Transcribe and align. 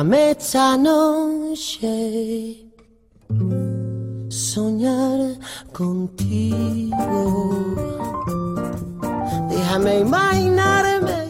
Déjame 0.00 0.30
esta 0.30 0.78
noche 0.78 2.64
soñar 4.30 5.36
contigo. 5.74 6.96
Déjame 9.50 10.00
imaginarme 10.00 11.28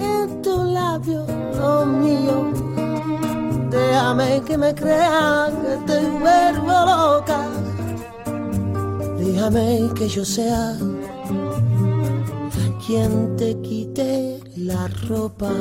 en 0.00 0.42
tu 0.42 0.64
labio, 0.64 1.24
lo 1.58 1.86
mío. 1.86 2.50
Déjame 3.70 4.42
que 4.44 4.58
me 4.58 4.74
crean 4.74 5.52
que 5.62 5.76
te 5.86 6.00
vuelvo 6.18 6.74
loca. 6.90 7.40
Déjame 9.16 9.90
que 9.94 10.08
yo 10.08 10.24
sea 10.24 10.76
quien 12.84 13.36
te 13.36 13.54
quite 13.60 14.40
la 14.56 14.88
ropa. 15.08 15.52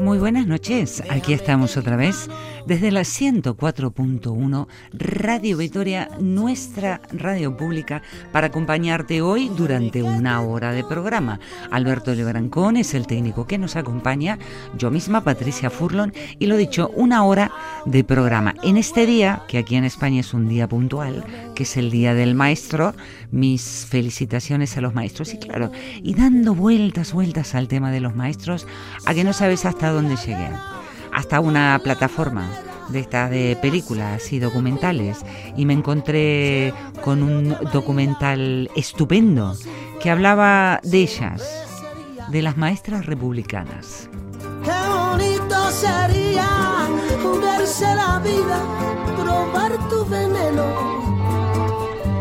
Muy 0.00 0.18
buenas 0.18 0.46
noches, 0.46 1.02
aquí 1.10 1.34
estamos 1.34 1.76
otra 1.76 1.94
vez 1.94 2.30
desde 2.66 2.90
la 2.90 3.02
104.1 3.02 4.66
Radio 4.92 5.56
Victoria, 5.58 6.08
nuestra 6.18 7.02
radio 7.12 7.54
pública, 7.54 8.02
para 8.32 8.46
acompañarte 8.46 9.20
hoy 9.20 9.50
durante 9.54 10.02
una 10.02 10.40
hora 10.40 10.72
de 10.72 10.84
programa. 10.84 11.38
Alberto 11.70 12.14
Lebrancón 12.14 12.78
es 12.78 12.94
el 12.94 13.06
técnico 13.06 13.46
que 13.46 13.58
nos 13.58 13.76
acompaña, 13.76 14.38
yo 14.78 14.90
misma, 14.90 15.22
Patricia 15.22 15.68
Furlon, 15.68 16.14
y 16.38 16.46
lo 16.46 16.56
dicho, 16.56 16.90
una 16.96 17.24
hora 17.24 17.52
de 17.84 18.02
programa. 18.02 18.54
En 18.62 18.78
este 18.78 19.04
día, 19.04 19.42
que 19.48 19.58
aquí 19.58 19.76
en 19.76 19.84
España 19.84 20.20
es 20.20 20.32
un 20.32 20.48
día 20.48 20.66
puntual, 20.66 21.24
que 21.60 21.64
es 21.64 21.76
el 21.76 21.90
Día 21.90 22.14
del 22.14 22.34
Maestro, 22.34 22.94
mis 23.32 23.86
felicitaciones 23.86 24.78
a 24.78 24.80
los 24.80 24.94
maestros. 24.94 25.34
Y 25.34 25.38
claro, 25.38 25.70
y 26.02 26.14
dando 26.14 26.54
vueltas, 26.54 27.12
vueltas 27.12 27.54
al 27.54 27.68
tema 27.68 27.90
de 27.90 28.00
los 28.00 28.16
maestros, 28.16 28.66
a 29.04 29.12
que 29.12 29.24
no 29.24 29.34
sabes 29.34 29.66
hasta 29.66 29.90
dónde 29.90 30.16
llegué. 30.16 30.48
Hasta 31.12 31.38
una 31.38 31.78
plataforma 31.84 32.48
de 32.88 33.00
estas 33.00 33.30
de 33.30 33.58
películas 33.60 34.32
y 34.32 34.38
documentales 34.38 35.18
y 35.54 35.66
me 35.66 35.74
encontré 35.74 36.72
con 37.04 37.22
un 37.22 37.54
documental 37.74 38.70
estupendo 38.74 39.54
que 40.02 40.08
hablaba 40.08 40.80
de 40.82 41.02
ellas, 41.02 41.42
de 42.30 42.40
las 42.40 42.56
maestras 42.56 43.04
republicanas. 43.04 44.08
Qué 44.64 44.88
bonito 44.88 45.70
sería 45.72 46.88
la 47.94 48.18
vida, 48.18 48.58
probar 49.22 49.88
tu 49.90 50.06
veneno. 50.06 51.19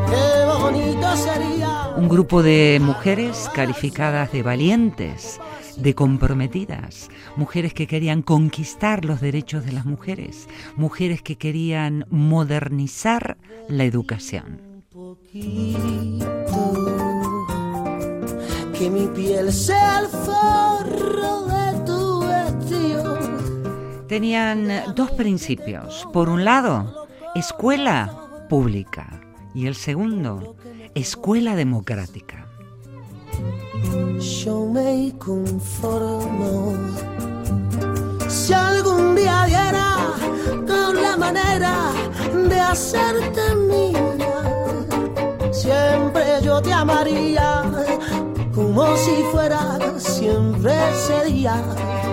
Qué 0.09 0.45
bonito 0.45 1.15
sería. 1.17 1.93
Un 1.95 2.07
grupo 2.07 2.41
de 2.41 2.79
mujeres 2.81 3.49
calificadas 3.53 4.31
de 4.31 4.41
valientes, 4.41 5.39
de 5.75 5.95
comprometidas, 5.95 7.09
mujeres 7.35 7.73
que 7.73 7.87
querían 7.87 8.21
conquistar 8.21 9.05
los 9.05 9.21
derechos 9.21 9.65
de 9.65 9.71
las 9.73 9.85
mujeres, 9.85 10.47
mujeres 10.75 11.21
que 11.21 11.37
querían 11.37 12.05
modernizar 12.09 13.37
la 13.67 13.83
educación. 13.83 14.61
Que 18.77 18.89
mi 18.89 19.07
piel 19.07 19.51
sea 19.51 19.99
el 19.99 20.07
forro 20.07 21.45
de 21.47 21.85
tu 21.85 22.21
vestido. 22.21 23.19
Tenían 24.07 24.69
dos 24.95 25.11
principios. 25.11 26.07
Por 26.13 26.29
un 26.29 26.45
lado, 26.45 27.07
escuela 27.35 28.47
pública 28.49 29.19
y 29.53 29.67
el 29.67 29.75
segundo, 29.75 30.55
escuela 30.95 31.55
democrática. 31.55 32.47
Yo 34.43 34.65
me 34.65 35.13
conformo 35.17 36.73
si 38.27 38.53
algún 38.53 39.15
día 39.15 39.45
diera 39.45 39.95
con 40.67 41.01
la 41.01 41.15
manera 41.17 41.91
de 42.47 42.59
hacerte 42.59 43.55
mía, 43.55 44.15
siempre 45.51 46.23
yo 46.43 46.61
te 46.61 46.73
amaría 46.73 47.63
como 48.53 48.95
si 48.97 49.23
fuera 49.31 49.79
siempre 49.97 50.73
sería. 51.07 51.63
Y 52.05 52.08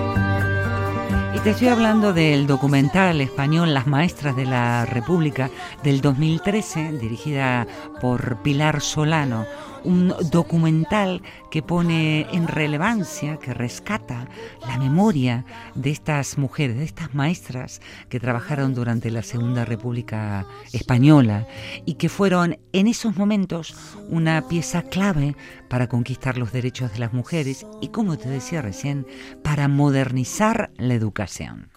te 1.47 1.51
estoy 1.53 1.69
hablando 1.69 2.13
del 2.13 2.49
documental 2.49 3.21
español 3.21 3.73
Las 3.73 3.87
Maestras 3.87 4.35
de 4.35 4.47
la 4.47 4.85
República 4.85 5.49
del 5.85 6.01
2013, 6.01 6.99
dirigida 6.99 7.69
por 8.01 8.39
Pilar 8.43 8.81
Solano, 8.81 9.47
un 9.85 10.15
documental 10.31 11.23
que 11.51 11.63
pone 11.63 12.27
en 12.33 12.49
relevancia, 12.49 13.39
que 13.39 13.55
rescata 13.55 14.29
la 14.67 14.79
memoria 14.79 15.45
de 15.75 15.91
estas 15.91 16.39
mujeres, 16.39 16.77
de 16.77 16.85
estas 16.85 17.15
maestras 17.15 17.81
que 18.09 18.21
trabajaron 18.21 18.75
durante 18.75 19.11
la 19.11 19.23
Segunda 19.23 19.65
República 19.65 20.47
Española 20.73 21.47
y 21.85 21.95
que 21.95 22.09
fueron 22.09 22.59
en 22.73 22.87
esos 22.87 23.17
momentos 23.17 23.75
una 24.09 24.47
pieza 24.49 24.83
clave 24.83 25.37
para 25.69 25.89
conquistar 25.89 26.39
los 26.39 26.53
derechos 26.53 26.93
de 26.93 26.99
las 26.99 27.13
mujeres 27.13 27.67
y, 27.81 27.89
como 27.89 28.17
te 28.17 28.29
decía 28.29 28.63
recién, 28.63 29.07
para 29.43 29.69
modernizar 29.69 30.71
la 30.77 30.95
educación. 30.95 31.71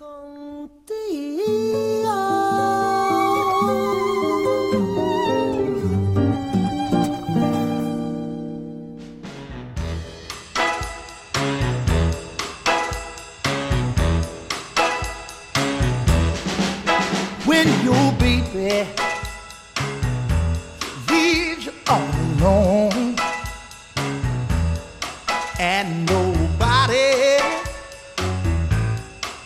Nobody 25.89 27.39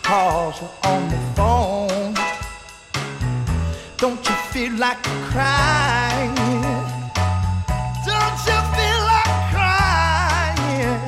calls 0.02 0.60
you 0.60 0.68
on 0.84 1.08
the 1.08 1.18
phone. 1.36 2.14
Don't 3.96 4.22
you 4.28 4.36
feel 4.52 4.72
like 4.74 5.02
crying? 5.30 6.34
Don't 8.10 8.40
you 8.48 8.58
feel 8.76 9.00
like 9.12 9.34
crying? 9.54 11.00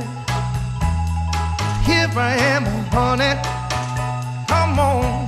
Here 1.86 2.10
I 2.16 2.36
am, 2.54 2.64
honey. 2.96 3.34
Come 4.48 4.78
on 4.78 5.26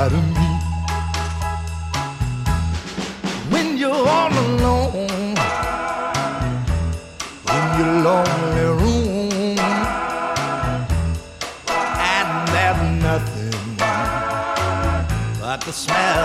out 0.00 0.12
of 0.12 0.24
me. 0.36 0.49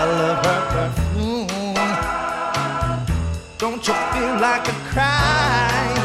Of 0.06 0.46
her 0.46 0.60
perfume. 0.74 1.46
Don't 3.58 3.86
you 3.86 3.94
feel 4.12 4.40
like 4.40 4.68
a 4.68 4.76
crying? 4.92 5.95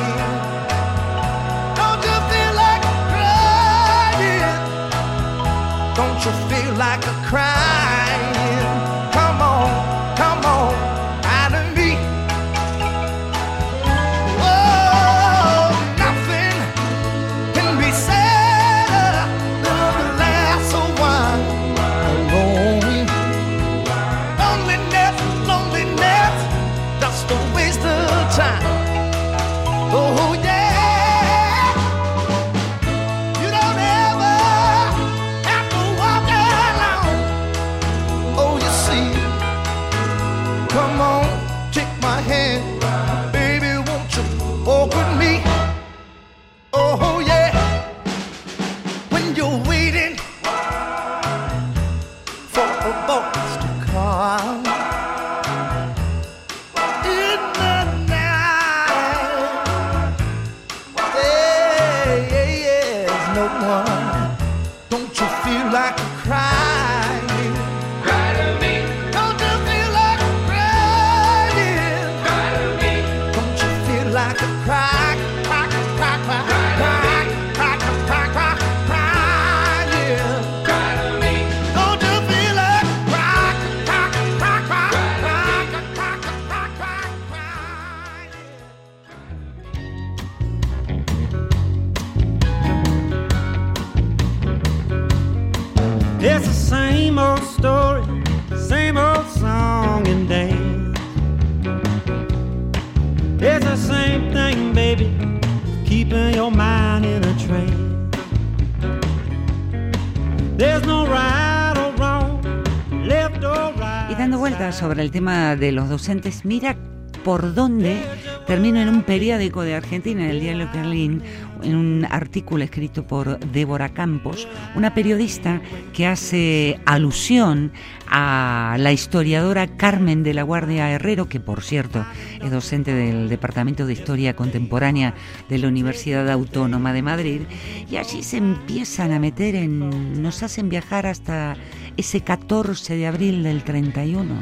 El 115.02 115.12
tema 115.12 115.56
de 115.56 115.72
los 115.72 115.90
docentes, 115.90 116.46
mira 116.46 116.78
por 117.24 117.54
dónde 117.54 118.02
termino 118.48 118.82
en 118.82 118.90
un 118.90 119.04
periódico 119.04 119.62
de 119.62 119.76
Argentina, 119.76 120.24
en 120.24 120.32
el 120.32 120.40
diario 120.40 120.70
Berlín, 120.74 121.22
en 121.64 121.76
un 121.76 122.08
artículo 122.10 122.64
escrito 122.64 123.06
por 123.06 123.40
Débora 123.40 123.90
Campos, 123.90 124.48
una 124.76 124.94
periodista 124.94 125.62
que 125.94 126.08
hace 126.08 126.80
alusión 126.86 127.72
a 128.08 128.76
la 128.80 128.92
historiadora 128.92 129.68
Carmen 129.68 130.24
de 130.24 130.34
la 130.34 130.44
Guardia 130.44 130.90
Herrero, 130.90 131.30
que 131.30 131.40
por 131.40 131.62
cierto 131.62 132.06
es 132.42 132.52
docente 132.52 132.94
del 132.94 133.30
Departamento 133.30 133.86
de 133.86 133.94
Historia 133.94 134.36
Contemporánea 134.36 135.14
de 135.48 135.60
la 135.60 135.68
Universidad 135.68 136.30
Autónoma 136.30 136.94
de 136.94 137.02
Madrid, 137.04 137.42
y 137.90 137.98
allí 137.98 138.24
se 138.24 138.38
empiezan 138.38 139.12
a 139.12 139.20
meter 139.20 139.56
en, 139.56 140.22
nos 140.22 140.44
hacen 140.44 140.70
viajar 140.70 141.06
hasta 141.06 141.56
ese 142.02 142.22
14 142.22 142.96
de 142.96 143.06
abril 143.06 143.44
del 143.44 143.64
31, 143.64 144.34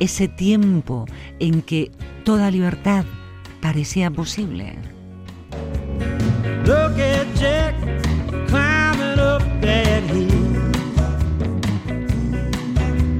ese 0.00 0.28
tiempo 0.28 1.04
en 1.40 1.60
que 1.60 1.90
toda 2.24 2.50
libertad 2.50 3.04
parecía 3.60 4.10
posible. 4.10 4.78
Look 6.64 6.98
at 6.98 7.26
Jack 7.34 7.74
climbing 8.48 9.18
up 9.18 9.42
that 9.60 10.02
hill. 10.04 10.30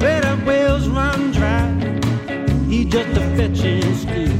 Where 0.00 0.22
the 0.22 0.42
wells 0.46 0.88
run 0.88 1.32
dry, 1.32 1.68
he 2.68 2.86
just 2.86 3.14
a 3.14 3.20
fetching 3.36 3.94
still. 3.94 4.32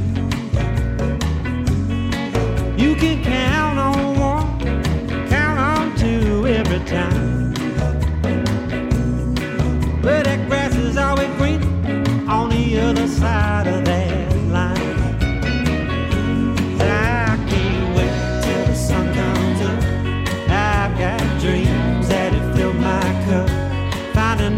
You 2.75 2.95
can 2.95 3.23
count 3.23 3.77
on 3.77 4.17
one, 4.17 5.29
count 5.29 5.59
on 5.59 5.95
two 5.95 6.47
every 6.47 6.79
time. 6.85 7.22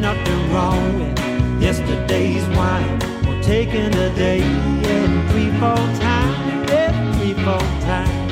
Nothing 0.06 0.54
wrong 0.54 1.00
with 1.00 1.20
yesterday's 1.60 2.46
wine. 2.56 2.96
Or 3.28 3.42
taking 3.42 3.90
the 3.90 4.12
day 4.16 4.42
in 4.42 5.28
three, 5.30 5.50
four 5.60 5.82
times. 6.00 6.70
Yeah, 6.70 7.14
three, 7.14 7.34
four 7.34 7.66
times. 7.88 8.25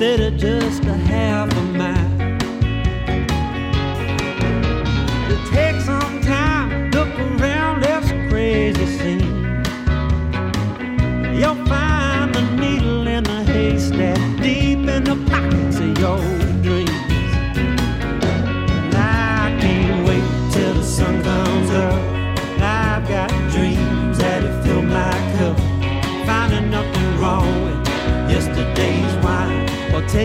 Instead 0.00 0.32
of 0.32 0.40
just 0.40 0.89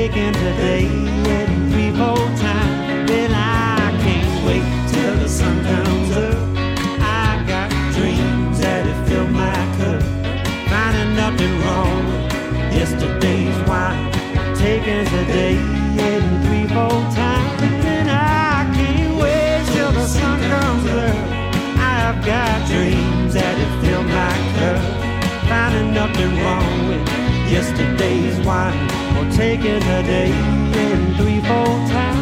or 0.06 0.12
taking 0.12 0.34
today 0.34 0.88
three, 1.72 1.92
four 1.92 2.16
times. 2.38 3.10
Then 3.10 3.32
I 3.34 3.92
can't 4.04 4.46
wait 4.46 4.64
till 4.92 5.16
the 5.16 5.28
sun 5.28 5.64
comes 5.64 6.12
up. 6.12 6.36
I've 7.02 7.48
got 7.48 7.70
dreams 7.94 8.60
that 8.60 8.86
it 8.86 9.08
fill 9.08 9.28
my 9.28 9.54
cup. 9.78 10.02
Finding 10.70 11.16
nothing 11.16 11.60
wrong 11.62 12.06
with 12.08 12.74
yesterday's 12.74 13.58
wine. 13.68 14.12
Taking 14.56 15.06
today 15.06 15.58
and 15.58 16.46
three, 16.46 16.68
four 16.68 17.02
times. 17.16 17.62
And 17.86 18.10
I 18.10 18.72
can't 18.76 19.16
wait 19.18 19.66
till 19.74 19.92
the 19.92 20.06
sun 20.06 20.40
comes 20.52 20.86
up. 20.88 21.16
I've 21.78 22.24
got 22.26 22.68
dreams 22.68 23.34
that 23.34 23.58
it 23.58 23.86
fill 23.86 24.04
my 24.04 24.34
cup. 24.58 25.50
Finding 25.50 25.94
nothing 25.94 26.38
wrong 26.42 26.85
Yesterday's 27.48 28.40
wine 28.46 28.88
will 29.16 29.32
take 29.32 29.62
it 29.62 29.84
a 29.84 30.04
day 30.04 30.32
in 30.32 31.16
three, 31.16 31.40
four 31.42 31.66
times. 31.90 32.15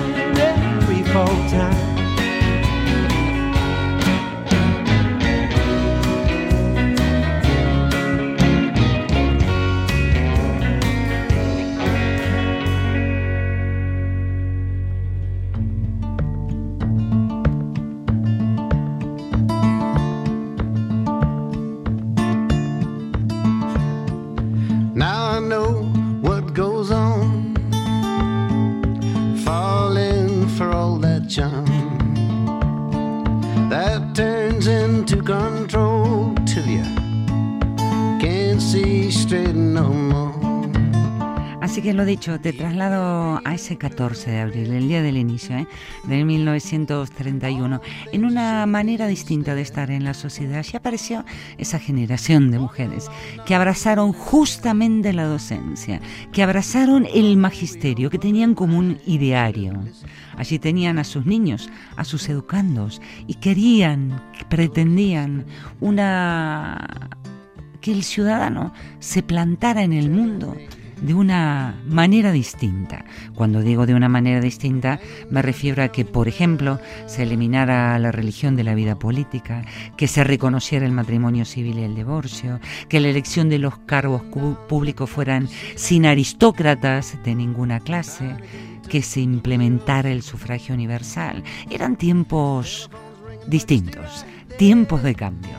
Dicho, 42.13 42.39
te 42.39 42.53
traslado 42.53 43.41
a 43.43 43.55
ese 43.55 43.75
14 43.75 44.29
de 44.29 44.39
abril, 44.39 44.71
el 44.71 44.87
día 44.87 45.01
del 45.01 45.17
inicio 45.17 45.57
¿eh? 45.57 45.67
de 46.03 46.23
1931, 46.23 47.81
en 48.11 48.25
una 48.25 48.67
manera 48.67 49.07
distinta 49.07 49.55
de 49.55 49.63
estar 49.63 49.89
en 49.89 50.03
la 50.03 50.13
sociedad. 50.13 50.63
Y 50.71 50.77
apareció 50.77 51.25
esa 51.57 51.79
generación 51.79 52.51
de 52.51 52.59
mujeres 52.59 53.09
que 53.47 53.55
abrazaron 53.55 54.13
justamente 54.13 55.11
la 55.11 55.25
docencia, 55.25 56.01
que 56.31 56.43
abrazaron 56.43 57.07
el 57.11 57.35
magisterio, 57.35 58.11
que 58.11 58.19
tenían 58.19 58.53
como 58.53 58.77
un 58.77 58.99
ideario. 59.07 59.73
Allí 60.37 60.59
tenían 60.59 60.99
a 60.99 61.05
sus 61.05 61.25
niños, 61.25 61.71
a 61.95 62.03
sus 62.03 62.29
educandos, 62.29 63.01
y 63.25 63.35
querían, 63.35 64.21
pretendían 64.49 65.45
una 65.79 67.09
que 67.81 67.91
el 67.91 68.03
ciudadano 68.03 68.71
se 68.99 69.23
plantara 69.23 69.81
en 69.81 69.93
el 69.93 70.11
mundo 70.11 70.55
de 71.03 71.13
una 71.13 71.75
manera 71.85 72.31
distinta. 72.31 73.05
Cuando 73.35 73.61
digo 73.61 73.85
de 73.85 73.93
una 73.93 74.09
manera 74.09 74.39
distinta, 74.39 74.99
me 75.29 75.41
refiero 75.41 75.83
a 75.83 75.89
que, 75.89 76.05
por 76.05 76.27
ejemplo, 76.27 76.79
se 77.05 77.23
eliminara 77.23 77.99
la 77.99 78.11
religión 78.11 78.55
de 78.55 78.63
la 78.63 78.73
vida 78.73 78.97
política, 78.97 79.63
que 79.97 80.07
se 80.07 80.23
reconociera 80.23 80.85
el 80.85 80.91
matrimonio 80.91 81.45
civil 81.45 81.77
y 81.79 81.83
el 81.83 81.95
divorcio, 81.95 82.59
que 82.87 82.99
la 82.99 83.09
elección 83.09 83.49
de 83.49 83.59
los 83.59 83.77
cargos 83.79 84.23
públicos 84.67 85.09
fueran 85.09 85.49
sin 85.75 86.05
aristócratas 86.05 87.17
de 87.23 87.35
ninguna 87.35 87.79
clase, 87.81 88.35
que 88.89 89.01
se 89.01 89.21
implementara 89.21 90.09
el 90.09 90.23
sufragio 90.23 90.73
universal. 90.73 91.43
Eran 91.69 91.97
tiempos 91.97 92.89
distintos, 93.47 94.25
tiempos 94.57 95.03
de 95.03 95.15
cambio. 95.15 95.57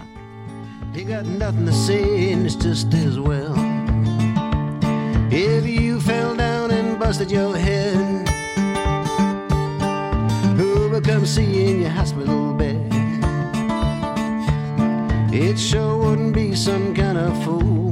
If 5.31 5.67
you 5.67 6.01
fell 6.01 6.37
down 6.37 6.71
and 6.71 6.99
busted 6.99 7.31
your 7.31 7.57
head, 7.57 8.29
who 10.57 11.01
come 11.01 11.27
see 11.27 11.45
you 11.45 11.69
in 11.71 11.81
your 11.83 11.91
hospital 11.91 12.55
bed? 12.55 12.79
It 15.33 15.59
sure 15.59 15.97
wouldn't 15.97 16.35
be 16.35 16.55
some 16.55 16.95
kind 16.95 17.19
of 17.19 17.37
fool 17.45 17.91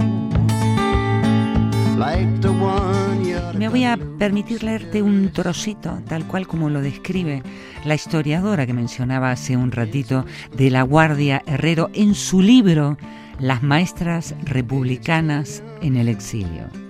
like 1.99 2.41
the 2.41 2.51
one 2.51 3.25
you 3.25 3.59
Me 3.59 3.69
voy 3.69 3.85
a 3.85 3.97
permitir 4.19 4.63
leerte 4.63 5.03
un 5.03 5.31
trocito, 5.33 6.01
tal 6.09 6.27
cual 6.27 6.47
como 6.47 6.71
lo 6.71 6.81
describe 6.81 7.43
la 7.85 7.95
historiadora 7.95 8.67
que 8.67 8.73
mencionaba 8.73 9.31
hace 9.31 9.57
un 9.57 9.73
ratito 9.73 10.25
de 10.57 10.71
la 10.71 10.83
Guardia 10.83 11.43
Herrero 11.47 11.91
en 11.95 12.15
su 12.15 12.41
libro 12.41 12.97
Las 13.39 13.63
maestras 13.63 14.35
republicanas 14.45 15.63
en 15.81 15.97
el 15.97 16.09
exilio. 16.09 16.82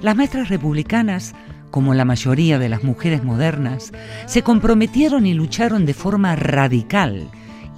Las 0.00 0.16
maestras 0.16 0.48
republicanas 0.48 1.34
como 1.70 1.94
la 1.94 2.04
mayoría 2.04 2.58
de 2.58 2.68
las 2.68 2.84
mujeres 2.84 3.24
modernas, 3.24 3.92
se 4.26 4.42
comprometieron 4.42 5.26
y 5.26 5.34
lucharon 5.34 5.86
de 5.86 5.94
forma 5.94 6.36
radical 6.36 7.28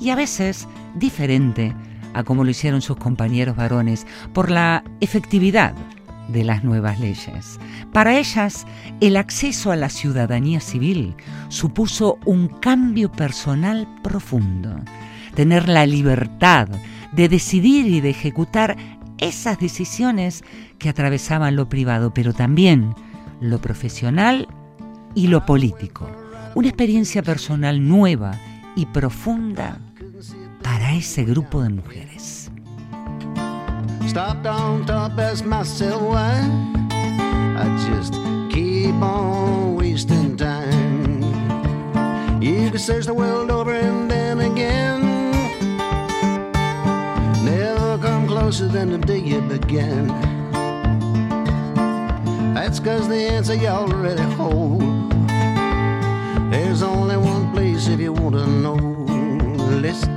y 0.01 0.11
a 0.11 0.17
veces 0.17 0.69
diferente 0.95 1.75
a 2.15 2.25
como 2.25 2.45
lo 2.45 2.51
hicieron 2.51 2.83
sus 2.83 2.97
compañeros 2.97 3.57
varones 3.57 4.07
por 4.33 4.51
la 4.51 4.83
efectividad 5.01 5.75
de 6.29 6.45
las 6.45 6.65
nuevas 6.65 7.01
leyes. 7.01 7.59
Para 7.93 8.19
ellas, 8.19 8.67
el 9.01 9.17
acceso 9.17 9.73
a 9.73 9.77
la 9.77 9.89
ciudadanía 9.89 10.61
civil 10.61 11.15
supuso 11.49 12.19
un 12.25 12.49
cambio 12.49 13.11
personal 13.11 13.89
profundo. 14.03 14.77
Tener 15.35 15.69
la 15.69 15.87
libertad 15.87 16.69
de 17.13 17.29
decidir 17.29 17.87
y 17.87 18.01
de 18.01 18.11
ejecutar 18.11 18.77
esas 19.21 19.59
decisiones 19.59 20.43
que 20.79 20.89
atravesaban 20.89 21.57
lo 21.57 21.69
privado, 21.69 22.13
pero 22.13 22.33
también 22.33 22.95
lo 23.41 23.61
profesional 23.61 24.49
y 25.15 25.29
lo 25.29 25.47
político. 25.47 26.11
Una 26.55 26.69
experiencia 26.69 27.23
personal 27.23 27.87
nueva 27.87 28.33
y 28.77 28.87
profunda 28.87 29.79
para 30.63 30.95
ese 30.95 31.25
grupo 31.25 31.63
de 31.63 31.71
mujeres. 31.71 32.51
Closer 48.51 48.67
than 48.67 48.91
the 48.91 48.99
day 48.99 49.19
you 49.19 49.41
began. 49.43 50.09
That's 52.53 52.81
cause 52.81 53.07
the 53.07 53.15
answer 53.15 53.55
you 53.55 53.69
already 53.69 54.23
hold. 54.23 54.81
There's 56.51 56.83
only 56.83 57.17
one 57.17 57.53
place 57.53 57.87
if 57.87 58.01
you 58.01 58.13
want 58.13 58.35
to 58.35 58.47
know. 58.49 58.75
Listen. 59.87 60.11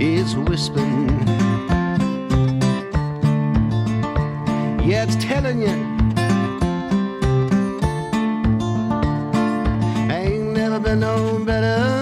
It's 0.00 0.34
whispering. 0.36 1.08
Yeah, 4.88 5.02
it's 5.02 5.16
telling 5.16 5.62
you. 5.62 5.76
Ain't 10.14 10.52
never 10.52 10.78
been 10.78 11.00
no 11.00 11.44
better 11.44 11.95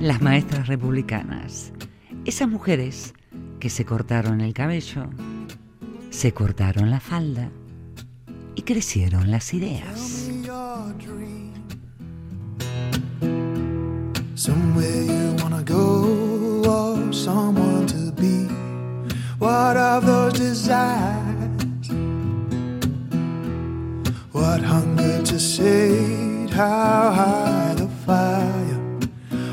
Las 0.00 0.20
maestras 0.20 0.66
republicanas, 0.68 1.72
esas 2.26 2.46
mujeres 2.46 3.14
que 3.58 3.70
se 3.70 3.86
cortaron 3.86 4.42
el 4.42 4.52
cabello, 4.52 5.08
se 6.14 6.32
cortaron 6.32 6.90
la 6.90 7.00
falda 7.00 7.50
y 8.54 8.62
crecieron 8.62 9.30
las 9.32 9.52
ideas. 9.52 10.30
Somewhere 14.36 15.04
you 15.04 15.36
wanna 15.42 15.62
go 15.64 16.62
or 16.66 17.12
someone 17.12 17.86
to 17.86 18.12
be. 18.12 18.46
What 19.38 19.76
of 19.76 20.06
those 20.06 20.34
desires? 20.34 21.90
What 24.32 24.62
hunger 24.62 25.22
to 25.24 25.38
sate? 25.38 26.50
How 26.50 27.10
high 27.12 27.74
the 27.74 27.88
fire? 28.06 28.80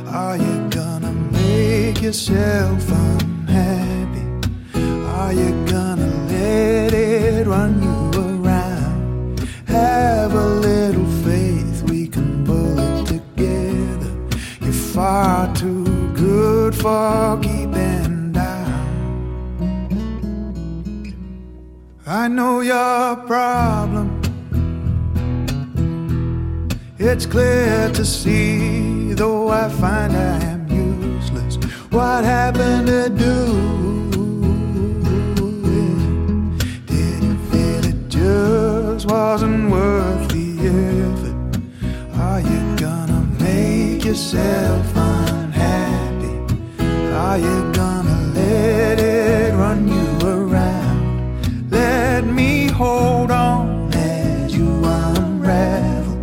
Are 0.08 0.38
you 0.38 0.70
gonna 0.70 1.13
make 1.32 2.01
yourself 2.01 2.84
unhappy? 2.91 4.25
Are 5.08 5.34
you 5.34 5.51
gonna 5.65 6.00
let 6.62 6.94
it 6.94 7.48
run 7.48 7.74
you 7.88 7.98
around? 8.27 9.39
Have 9.68 10.34
a 10.34 10.48
little 10.70 11.10
faith, 11.25 11.77
we 11.89 12.08
can 12.08 12.30
pull 12.46 12.75
it 12.88 12.98
together. 13.13 14.12
You're 14.63 14.82
far 14.96 15.53
too 15.56 15.86
good 16.25 16.74
for 16.75 17.39
keeping 17.41 18.32
down. 18.32 18.84
I 22.06 22.27
know 22.27 22.56
your 22.74 23.15
problem. 23.32 24.08
It's 27.00 27.25
clear 27.25 27.89
to 27.98 28.06
see, 28.06 29.13
though 29.13 29.50
I 29.50 29.68
find 29.82 30.12
I 30.15 30.36
am 30.53 30.62
useless. 30.70 31.56
What 31.89 32.24
happened 32.24 32.88
to 32.88 33.10
do? 33.10 33.91
Just 39.01 39.12
wasn't 39.12 39.72
worth 39.72 40.29
the 40.29 40.48
effort? 40.67 41.36
Are 42.20 42.39
you 42.39 42.75
gonna 42.75 43.22
make 43.39 44.05
yourself 44.05 44.86
unhappy? 44.96 46.34
Are 47.13 47.39
you 47.39 47.72
gonna 47.74 48.31
let 48.36 49.00
it 49.00 49.53
run 49.55 49.88
you 49.88 50.27
around? 50.27 51.72
Let 51.72 52.25
me 52.25 52.67
hold 52.67 53.31
on 53.31 53.89
as 53.93 54.55
you 54.55 54.70
unravel, 54.86 56.17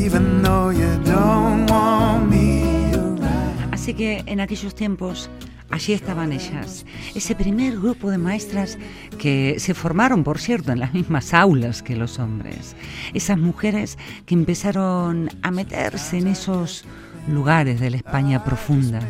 even 0.00 0.42
though 0.42 0.70
you 0.70 0.98
don't 1.04 1.66
want 1.66 2.30
me 2.30 2.94
around. 2.94 3.74
Así 3.74 3.92
que 3.94 4.22
en 4.26 4.40
aquellos 4.40 4.74
tiempos 4.74 5.28
allí 5.70 5.92
estaban 5.92 6.32
ellas, 6.32 6.86
ese 7.14 7.34
primer 7.34 7.78
grupo 7.78 8.10
de 8.10 8.18
maestras 8.18 8.78
que 9.18 9.56
se 9.58 9.74
formaron, 9.74 10.24
por 10.24 10.38
cierto, 10.38 10.72
en 10.72 10.80
las 10.80 10.94
mismas 10.94 11.34
aulas 11.34 11.82
que 11.82 11.96
los 11.96 12.18
hombres. 12.18 12.76
Esas 13.12 13.38
mujeres 13.38 13.98
que 14.26 14.34
empezaron 14.34 15.30
a 15.42 15.50
meterse 15.50 16.18
en 16.18 16.28
esos 16.28 16.84
lugares 17.28 17.80
de 17.80 17.90
la 17.90 17.96
España 17.96 18.44
profunda, 18.44 19.00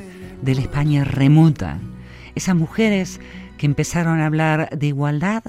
de 0.42 0.54
la 0.54 0.60
España 0.60 1.04
remota. 1.04 1.78
Esas 2.34 2.54
mujeres 2.54 3.20
que 3.58 3.66
empezaron 3.66 4.20
a 4.20 4.26
hablar 4.26 4.70
de 4.76 4.86
igualdad, 4.88 5.42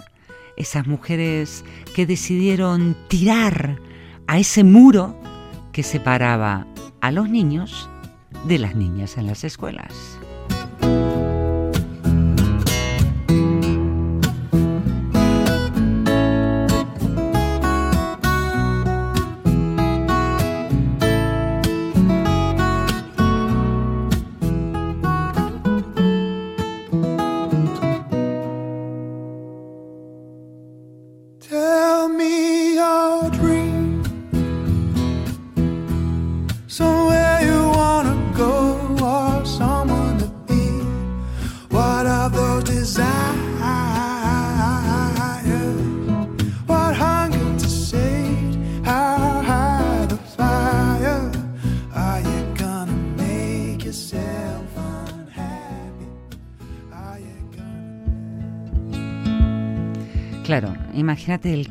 esas 0.58 0.88
mujeres 0.88 1.64
que 1.96 2.06
decidieron 2.06 2.96
tirar 3.08 3.80
a 4.28 4.40
ese 4.40 4.64
muro 4.64 5.20
que 5.72 5.84
separaba 5.84 6.66
a 7.02 7.12
los 7.12 7.30
niños 7.30 7.90
de 8.48 8.60
las 8.60 8.76
niñas 8.76 9.18
en 9.18 9.28
las 9.28 9.44
escuelas. 9.44 10.15
Tell 10.86 11.15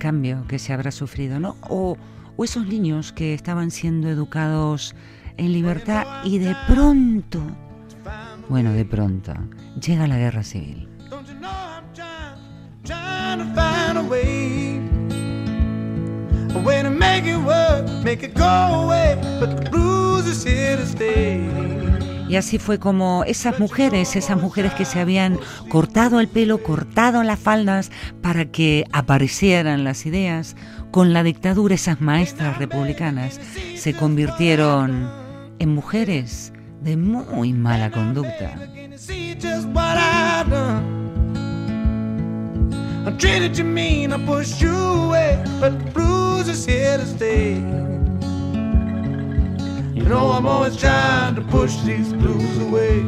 cambio 0.04 0.44
que 0.46 0.58
se 0.58 0.74
habrá 0.74 0.90
sufrido, 0.90 1.40
¿no? 1.40 1.56
O, 1.62 1.96
esos 2.44 2.66
niños 2.66 3.10
que 3.14 3.32
estaban 3.32 3.70
siendo 3.70 4.10
educados 4.10 4.94
en 5.38 5.50
libertad 5.50 6.04
y 6.24 6.38
de 6.40 6.54
pronto, 6.68 7.40
bueno, 8.50 8.74
de 8.74 8.84
pronto, 8.84 9.32
llega 9.80 10.06
la 10.06 10.18
guerra 10.18 10.42
civil. 10.42 10.86
Make 16.98 17.26
it 17.26 17.38
work, 17.38 17.88
make 18.04 18.22
it 18.22 18.34
go 18.34 18.44
away. 18.44 19.14
Y 22.28 22.36
así 22.36 22.58
fue 22.58 22.78
como 22.78 23.24
esas 23.24 23.60
mujeres, 23.60 24.16
esas 24.16 24.40
mujeres 24.40 24.72
que 24.74 24.84
se 24.84 25.00
habían 25.00 25.38
cortado 25.68 26.20
el 26.20 26.28
pelo, 26.28 26.62
cortado 26.62 27.22
las 27.22 27.38
faldas 27.38 27.90
para 28.22 28.46
que 28.46 28.84
aparecieran 28.92 29.84
las 29.84 30.06
ideas, 30.06 30.56
con 30.90 31.12
la 31.12 31.22
dictadura 31.22 31.74
esas 31.74 32.00
maestras 32.00 32.58
republicanas 32.58 33.40
se 33.76 33.94
convirtieron 33.94 35.10
en 35.58 35.74
mujeres 35.74 36.52
de 36.82 36.96
muy 36.96 37.52
mala 37.52 37.90
conducta. 37.90 38.54
You 43.54 43.64
mean, 43.64 44.12
I 44.12 44.16
you 44.58 44.74
away, 44.74 45.38
but 45.60 45.78
the 45.78 46.48
is 46.48 46.64
here 46.64 46.96
to 46.96 47.06
stay. 47.06 47.62
You 49.94 50.02
know 50.02 50.32
I'm 50.32 50.44
always 50.44 50.76
trying 50.76 51.36
to 51.36 51.40
push 51.40 51.76
these 51.82 52.12
blues 52.12 52.58
away. 52.58 53.00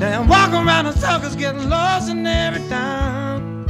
Now 0.00 0.22
I'm 0.22 0.28
walking 0.28 0.66
around 0.66 0.86
in 0.86 0.94
circles, 0.94 1.36
getting 1.36 1.68
lost 1.68 2.08
in 2.08 2.26
every 2.26 2.66
time. 2.70 3.66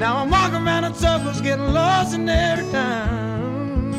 Now 0.00 0.16
I'm 0.16 0.28
walking 0.28 0.66
around 0.66 0.84
in 0.84 0.94
circles, 0.94 1.40
getting 1.40 1.72
lost 1.72 2.14
in 2.14 2.28
every 2.28 2.68
time. 2.72 3.94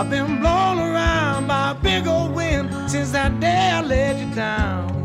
I've 0.00 0.10
been 0.10 0.40
blown 0.40 0.80
around 0.80 1.46
by 1.46 1.70
a 1.70 1.74
big 1.74 2.08
old 2.08 2.34
wind 2.34 2.70
since 2.90 3.12
that 3.12 3.38
day 3.38 3.70
I 3.72 3.82
let 3.82 4.18
you 4.18 4.34
down. 4.34 4.98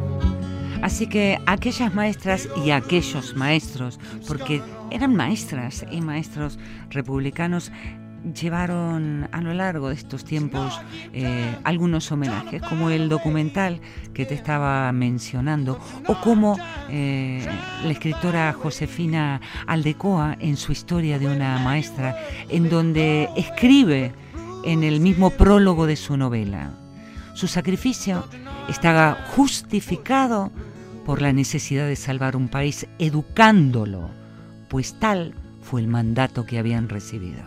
Así 0.81 1.07
que 1.07 1.39
aquellas 1.45 1.93
maestras 1.93 2.49
y 2.57 2.71
aquellos 2.71 3.35
maestros, 3.35 3.99
porque 4.27 4.61
eran 4.93 5.15
maestras 5.15 5.85
y 5.91 6.01
maestros 6.01 6.59
republicanos, 6.89 7.71
llevaron 8.39 9.27
a 9.31 9.41
lo 9.41 9.53
largo 9.53 9.89
de 9.89 9.95
estos 9.95 10.23
tiempos 10.23 10.79
eh, 11.11 11.55
algunos 11.63 12.11
homenajes, 12.11 12.61
como 12.61 12.89
el 12.89 13.09
documental 13.09 13.81
que 14.13 14.25
te 14.25 14.33
estaba 14.33 14.91
mencionando, 14.91 15.79
o 16.07 16.15
como 16.21 16.57
eh, 16.89 17.45
la 17.83 17.91
escritora 17.91 18.53
Josefina 18.53 19.41
Aldecoa 19.67 20.37
en 20.39 20.55
su 20.55 20.71
historia 20.71 21.19
de 21.19 21.27
una 21.27 21.59
maestra, 21.59 22.17
en 22.49 22.69
donde 22.69 23.29
escribe 23.35 24.13
en 24.63 24.83
el 24.83 25.01
mismo 25.01 25.31
prólogo 25.31 25.85
de 25.85 25.97
su 25.97 26.15
novela. 26.15 26.71
Su 27.33 27.47
sacrificio 27.47 28.25
estaba 28.69 29.17
justificado 29.35 30.51
por 31.05 31.21
la 31.21 31.33
necesidad 31.33 31.87
de 31.87 31.95
salvar 31.95 32.35
un 32.35 32.47
país 32.47 32.87
educándolo, 32.99 34.09
pues 34.73 34.95
tal 34.95 35.35
fue 35.61 35.81
el 35.81 35.87
mandato 35.87 36.47
que 36.47 36.57
habían 36.57 36.89
recibido. 36.89 37.43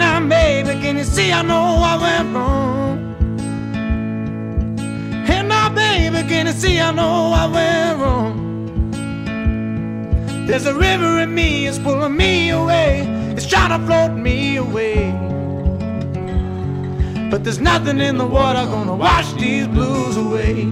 Now, 0.00 0.18
baby, 0.26 0.80
can 0.80 0.96
you 0.96 1.04
see 1.04 1.30
I 1.30 1.42
know 1.42 1.66
I 1.92 1.96
went 2.04 2.34
wrong? 2.34 2.96
Hey 5.26 5.42
now, 5.42 5.68
baby, 5.68 6.26
can 6.26 6.46
you 6.46 6.52
see 6.52 6.80
I 6.80 6.90
know 6.90 7.32
I 7.42 7.46
went 7.56 8.00
wrong? 8.00 8.36
There's 10.46 10.64
a 10.64 10.74
river 10.74 11.20
in 11.20 11.34
me, 11.34 11.66
it's 11.66 11.78
pulling 11.78 12.16
me 12.16 12.48
away, 12.48 13.06
it's 13.36 13.46
trying 13.46 13.72
to 13.78 13.86
float 13.86 14.12
me 14.12 14.56
away. 14.56 15.12
But 17.30 17.44
there's 17.44 17.60
nothing 17.60 18.00
in 18.00 18.16
the 18.16 18.26
water 18.26 18.64
gonna 18.64 18.96
wash 18.96 19.30
these 19.34 19.68
blues 19.68 20.16
away. 20.16 20.64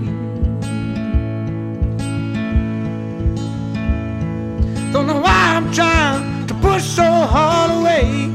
Don't 4.93 5.07
know 5.07 5.21
why 5.21 5.41
I'm 5.57 5.71
trying 5.71 6.47
to 6.47 6.55
push 6.55 6.83
so 6.83 7.05
hard 7.05 7.71
away. 7.79 8.28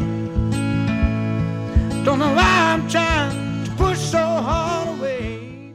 Don't 2.04 2.20
know 2.20 2.34
why 2.34 2.74
I'm 2.74 2.90
trying 2.90 3.64
to 3.64 3.72
push 3.72 3.98
so 3.98 4.18
hard 4.18 5.00
away. 5.00 5.74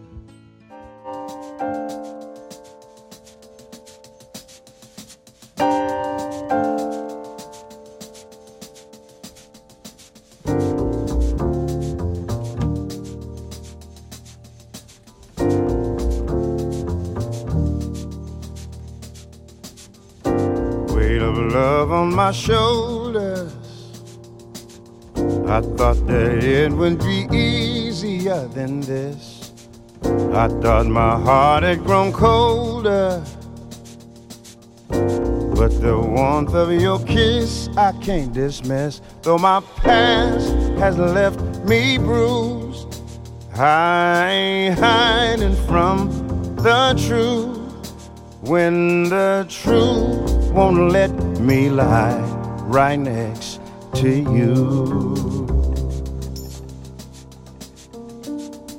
Weight 20.95 21.23
of 21.23 21.39
love 21.39 21.91
on 21.91 22.15
my 22.15 22.33
shoulders. 22.33 22.58
Than 28.55 28.81
this. 28.81 29.53
I 30.03 30.49
thought 30.49 30.87
my 30.87 31.19
heart 31.19 31.63
had 31.63 31.85
grown 31.85 32.13
colder. 32.13 33.23
But 34.89 35.81
the 35.81 35.99
warmth 35.99 36.55
of 36.55 36.71
your 36.73 37.01
kiss 37.05 37.69
I 37.77 37.93
can't 38.01 38.33
dismiss. 38.33 39.01
Though 39.23 39.39
my 39.39 39.61
past 39.77 40.51
has 40.79 40.97
left 40.99 41.41
me 41.65 41.99
bruised, 41.99 43.03
I 43.55 44.29
ain't 44.31 44.79
hiding 44.79 45.57
from 45.67 46.09
the 46.57 46.95
truth. 47.07 47.57
When 48.43 49.09
the 49.09 49.47
truth 49.51 50.53
won't 50.53 50.93
let 50.93 51.11
me 51.41 51.69
lie 51.69 52.21
right 52.69 52.97
next 52.97 53.61
to 53.95 54.09
you. 54.09 55.48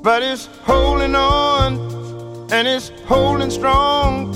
But 0.02 0.22
it's 0.22 0.46
holding 0.62 1.14
on 1.14 1.78
and 2.50 2.66
it's 2.66 2.90
holding 3.06 3.50
strong. 3.50 4.34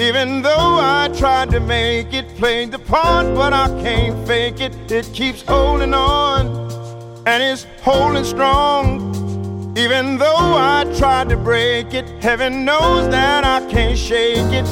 Even 0.00 0.42
though 0.42 0.78
I 0.80 1.10
tried 1.18 1.50
to 1.50 1.60
make 1.60 2.14
it, 2.14 2.28
played 2.36 2.70
the 2.70 2.78
part, 2.78 3.26
but 3.34 3.52
I 3.52 3.66
can't 3.82 4.26
fake 4.26 4.60
it. 4.60 4.72
It 4.90 5.12
keeps 5.12 5.42
holding 5.42 5.92
on 5.92 6.46
and 7.26 7.42
it's 7.42 7.66
holding 7.82 8.24
strong. 8.24 9.10
Even 9.76 10.18
though 10.18 10.54
I 10.56 10.84
tried 10.96 11.30
to 11.30 11.36
break 11.36 11.94
it, 11.94 12.08
heaven 12.22 12.64
knows 12.64 13.10
that 13.10 13.44
I 13.44 13.68
can't 13.70 13.98
shake 13.98 14.52
it. 14.52 14.66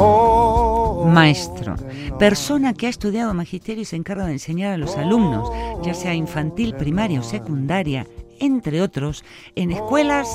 Oh, 0.00 1.04
Maestro, 1.12 1.76
persona 2.18 2.72
que 2.72 2.86
ha 2.86 2.90
estudiado 2.90 3.34
magisterio 3.34 3.82
y 3.82 3.84
se 3.84 3.96
encarga 3.96 4.26
de 4.26 4.32
enseñar 4.32 4.72
a 4.72 4.78
los 4.78 4.96
alumnos, 4.96 5.50
ya 5.82 5.92
sea 5.92 6.14
infantil, 6.14 6.74
primaria 6.74 7.20
o 7.20 7.24
secundaria, 7.24 8.06
entre 8.40 8.82
otros, 8.82 9.24
en 9.54 9.72
escuelas, 9.72 10.28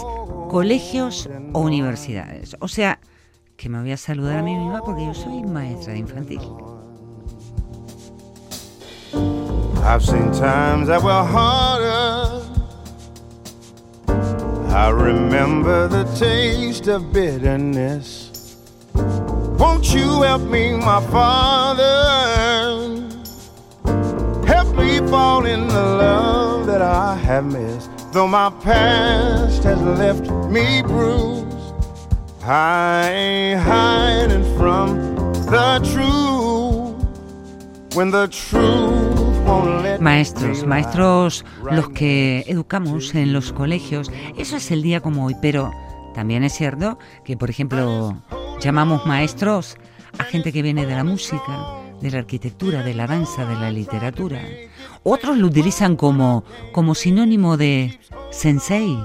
colegios 0.50 1.30
o 1.54 1.60
universidades. 1.60 2.56
O 2.60 2.68
sea, 2.68 3.00
que 3.56 3.70
me 3.70 3.80
voy 3.82 3.92
a 3.92 3.98
saludar 3.98 4.40
a 4.40 4.44
mí 4.44 4.56
misma 4.56 4.82
porque 4.82 5.06
yo 5.06 5.14
soy 5.14 5.44
maestra 5.44 5.94
de 5.94 6.00
infantil. 6.00 6.42
I've 9.86 10.04
seen 10.04 10.32
times 10.32 10.88
that 10.88 11.04
were 11.04 11.12
harder. 11.12 12.42
I 14.70 14.90
remember 14.90 15.88
the 15.88 16.06
taste 16.18 16.88
of 16.88 17.12
bitterness. 17.14 18.58
Won't 18.94 19.94
you 19.94 20.24
help 20.24 20.42
me, 20.42 20.76
my 20.76 21.00
father? 21.12 22.53
Fall 25.10 25.46
in 25.46 25.68
the 25.68 25.84
love 25.84 26.66
that 26.66 26.82
I 26.82 27.16
have 27.16 27.46
missed. 27.46 27.90
Though 28.14 28.28
my 28.28 28.50
past 28.62 29.64
has 29.64 29.80
left 29.82 30.30
me 30.50 30.82
bruised, 30.82 31.74
I 32.44 33.10
ain't 33.12 33.62
hiding 33.62 34.58
from 34.58 34.98
the 35.46 35.80
truth. 35.94 36.34
when 37.96 38.10
the 38.10 38.28
truth 38.28 39.38
won't 39.46 39.84
let 39.84 40.02
Maestros, 40.02 40.62
me 40.62 40.68
maestros 40.68 41.46
los 41.70 41.90
que 41.90 42.44
educamos 42.48 43.14
en 43.14 43.34
los 43.34 43.54
colegios, 43.54 44.12
eso 44.36 44.58
es 44.58 44.72
el 44.72 44.82
día 44.82 45.00
como 45.00 45.26
hoy, 45.26 45.36
pero 45.42 45.72
también 46.16 46.44
es 46.44 46.54
cierto 46.54 46.98
que, 47.24 47.38
por 47.38 47.50
ejemplo, 47.50 48.16
llamamos 48.60 49.06
maestros 49.06 49.78
a 50.18 50.24
gente 50.24 50.52
que 50.52 50.64
viene 50.64 50.86
de 50.86 50.96
la 50.96 51.04
música, 51.04 51.83
de 52.04 52.12
la 52.12 52.20
arquitectura, 52.20 52.84
de 52.84 52.94
la 52.94 53.08
danza, 53.08 53.46
de 53.46 53.56
la 53.56 53.72
literatura. 53.72 54.42
Otros 55.04 55.38
lo 55.38 55.48
utilizan 55.48 55.96
como, 55.96 56.44
como 56.74 56.96
sinónimo 56.96 57.56
de 57.56 57.98
sensei 58.30 59.00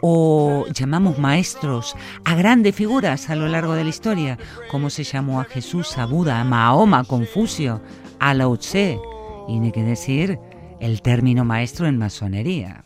o 0.00 0.64
llamamos 0.72 1.18
maestros 1.18 1.94
a 2.24 2.34
grandes 2.34 2.74
figuras 2.74 3.28
a 3.28 3.36
lo 3.36 3.48
largo 3.48 3.74
de 3.74 3.84
la 3.84 3.90
historia, 3.90 4.38
como 4.70 4.88
se 4.88 5.04
llamó 5.04 5.40
a 5.40 5.44
Jesús, 5.44 5.98
a 5.98 6.06
Buda, 6.06 6.40
a 6.40 6.44
Mahoma, 6.44 7.00
a 7.00 7.04
Confucio, 7.04 7.82
a 8.18 8.32
Lao 8.32 8.56
Tse, 8.56 8.98
y 9.46 9.60
ni 9.60 9.70
que 9.70 9.82
decir 9.82 10.38
el 10.80 11.02
término 11.02 11.44
maestro 11.44 11.86
en 11.86 11.98
masonería. 11.98 12.82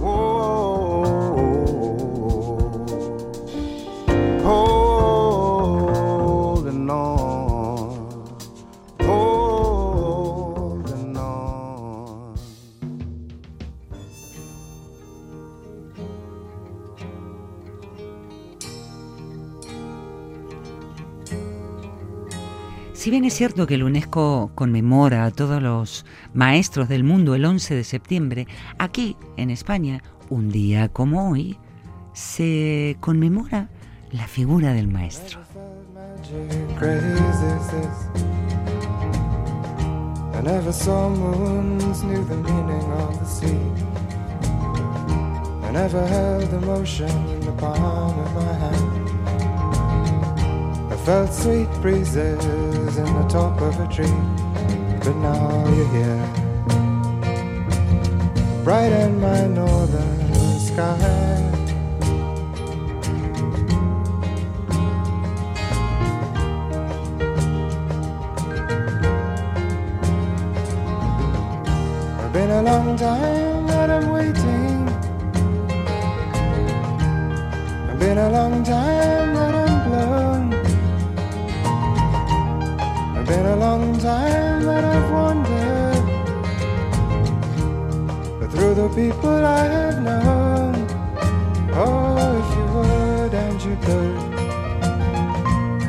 Holding 0.00 0.63
Si 23.04 23.10
bien 23.10 23.26
es 23.26 23.34
cierto 23.34 23.66
que 23.66 23.74
el 23.74 23.82
UNESCO 23.82 24.50
conmemora 24.54 25.26
a 25.26 25.30
todos 25.30 25.60
los 25.62 26.06
maestros 26.32 26.88
del 26.88 27.04
mundo 27.04 27.34
el 27.34 27.44
11 27.44 27.74
de 27.74 27.84
septiembre, 27.84 28.46
aquí 28.78 29.18
en 29.36 29.50
España, 29.50 30.02
un 30.30 30.48
día 30.48 30.88
como 30.88 31.30
hoy, 31.30 31.58
se 32.14 32.96
conmemora 33.00 33.68
la 34.10 34.26
figura 34.26 34.72
del 34.72 34.88
maestro. 34.88 35.40
Felt 51.04 51.30
sweet 51.34 51.68
breezes 51.82 52.96
in 52.96 53.04
the 53.04 53.26
top 53.28 53.60
of 53.60 53.78
a 53.78 53.86
tree, 53.92 54.06
but 55.04 55.14
now 55.16 55.68
you're 55.76 55.88
here. 55.88 56.26
Bright 58.64 58.90
in 58.90 59.20
my 59.20 59.46
northern 59.46 60.58
sky. 60.58 60.96
It's 72.18 72.32
been 72.32 72.50
a 72.50 72.62
long 72.62 72.96
time 72.96 73.66
that 73.66 73.90
I'm 73.90 74.08
waiting. 74.08 74.88
It's 77.90 77.98
been 77.98 78.16
a 78.16 78.30
long 78.30 78.64
time 78.64 79.13
The 88.74 88.88
people 88.88 89.30
I 89.30 89.66
have 89.66 90.02
known. 90.02 90.74
Oh, 91.74 92.16
if 92.40 92.48
you 92.56 92.64
would 92.74 93.32
and 93.32 93.62
you 93.62 93.76
could. 93.86 94.18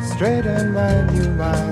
Straighten 0.03 0.65
my 0.71 0.93
new 1.11 1.29
mind's 1.31 1.64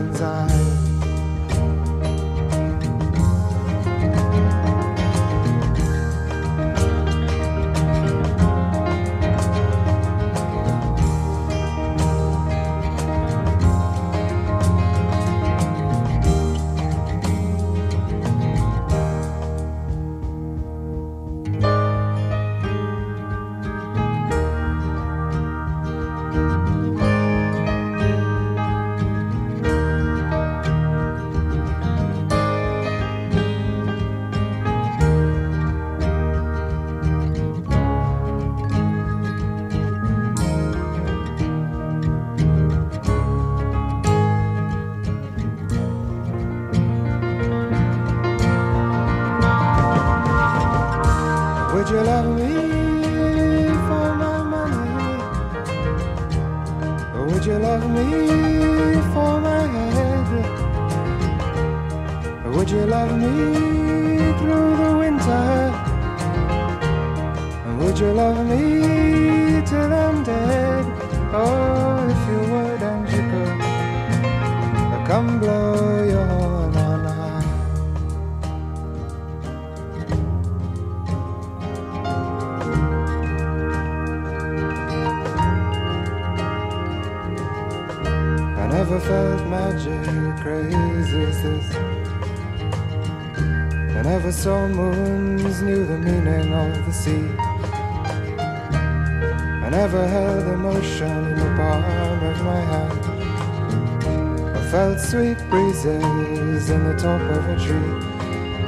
sweet 105.03 105.37
breezes 105.49 106.69
in 106.69 106.83
the 106.85 106.95
top 106.95 107.21
of 107.21 107.49
a 107.49 107.55
tree, 107.59 107.93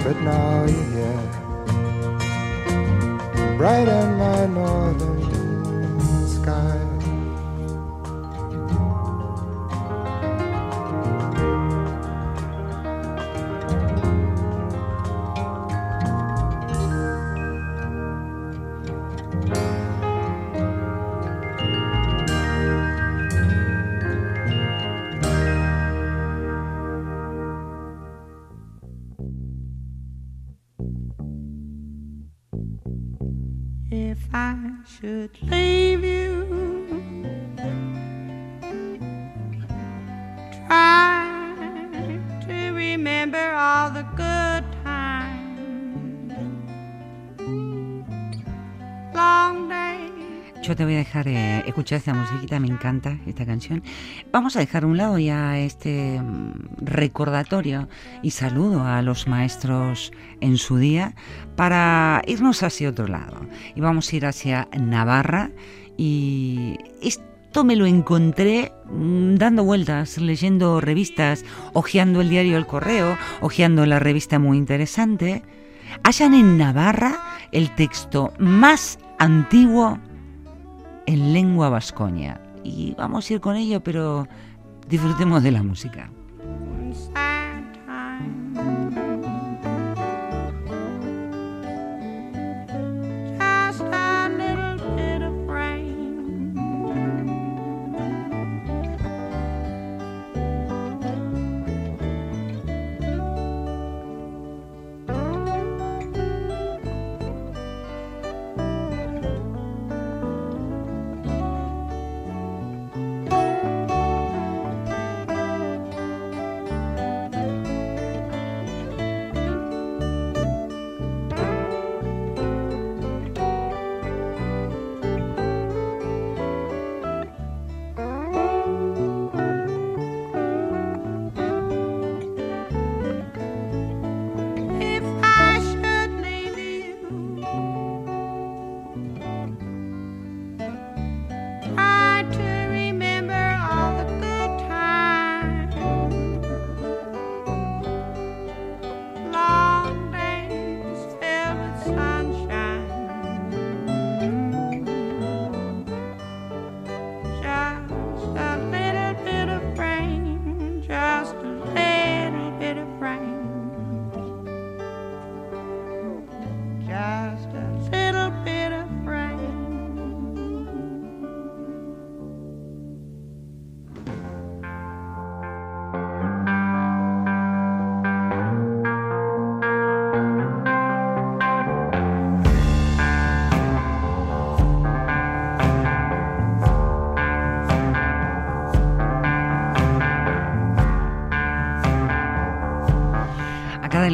but 0.04 0.18
now 0.22 0.66
you're 0.66 0.84
here. 0.96 1.30
Bright 3.58 3.88
in 3.88 4.15
Play 35.44 35.65
Yo 50.66 50.76
te 50.76 50.84
voy 50.84 50.96
a 50.96 50.98
dejar 50.98 51.28
eh, 51.28 51.64
escuchar 51.68 52.00
esta 52.00 52.16
musiquita, 52.16 52.60
me 52.60 52.68
encanta 52.68 53.20
esta 53.28 53.46
canción. 53.46 53.84
Vamos 54.32 54.56
a 54.56 54.60
dejar 54.60 54.84
un 54.84 54.98
lado 54.98 55.20
ya 55.20 55.60
este 55.60 56.20
mm, 56.20 56.78
recordatorio 56.78 57.88
y 58.24 58.32
saludo 58.32 58.84
a 58.84 59.04
los 59.04 59.28
maestros 59.28 60.12
en 60.42 60.58
su 60.58 60.78
día 60.78 61.14
para 61.56 62.24
irnos 62.26 62.64
hacia 62.64 62.90
otro 62.90 63.06
lado. 63.06 63.42
Y 63.76 63.82
vamos 63.82 64.12
a 64.12 64.16
ir 64.16 64.26
hacia 64.26 64.68
Navarra 64.76 65.52
y 65.98 66.80
esto 67.00 67.64
me 67.64 67.76
lo 67.76 67.86
encontré 67.86 68.72
mm, 68.90 69.36
dando 69.36 69.64
vueltas, 69.64 70.18
leyendo 70.18 70.82
revistas, 70.82 71.46
hojeando 71.74 72.22
el 72.22 72.30
diario 72.30 72.58
El 72.58 72.66
Correo, 72.66 73.20
hojeando 73.40 73.86
la 73.86 74.00
revista 74.00 74.40
muy 74.40 74.58
interesante. 74.58 75.44
Hayan 76.02 76.34
en 76.34 76.58
Navarra 76.58 77.20
el 77.52 77.76
texto 77.76 78.34
más 78.40 78.98
antiguo 79.20 80.00
en 81.06 81.34
lengua 81.34 81.70
vascoña. 81.70 82.40
Y 82.64 82.96
vamos 82.98 83.30
a 83.30 83.34
ir 83.34 83.42
con 83.42 83.56
ello, 83.56 83.82
pero 83.84 84.28
disfrutemos 84.88 85.44
de 85.44 85.52
la 85.52 85.64
música. 85.64 86.12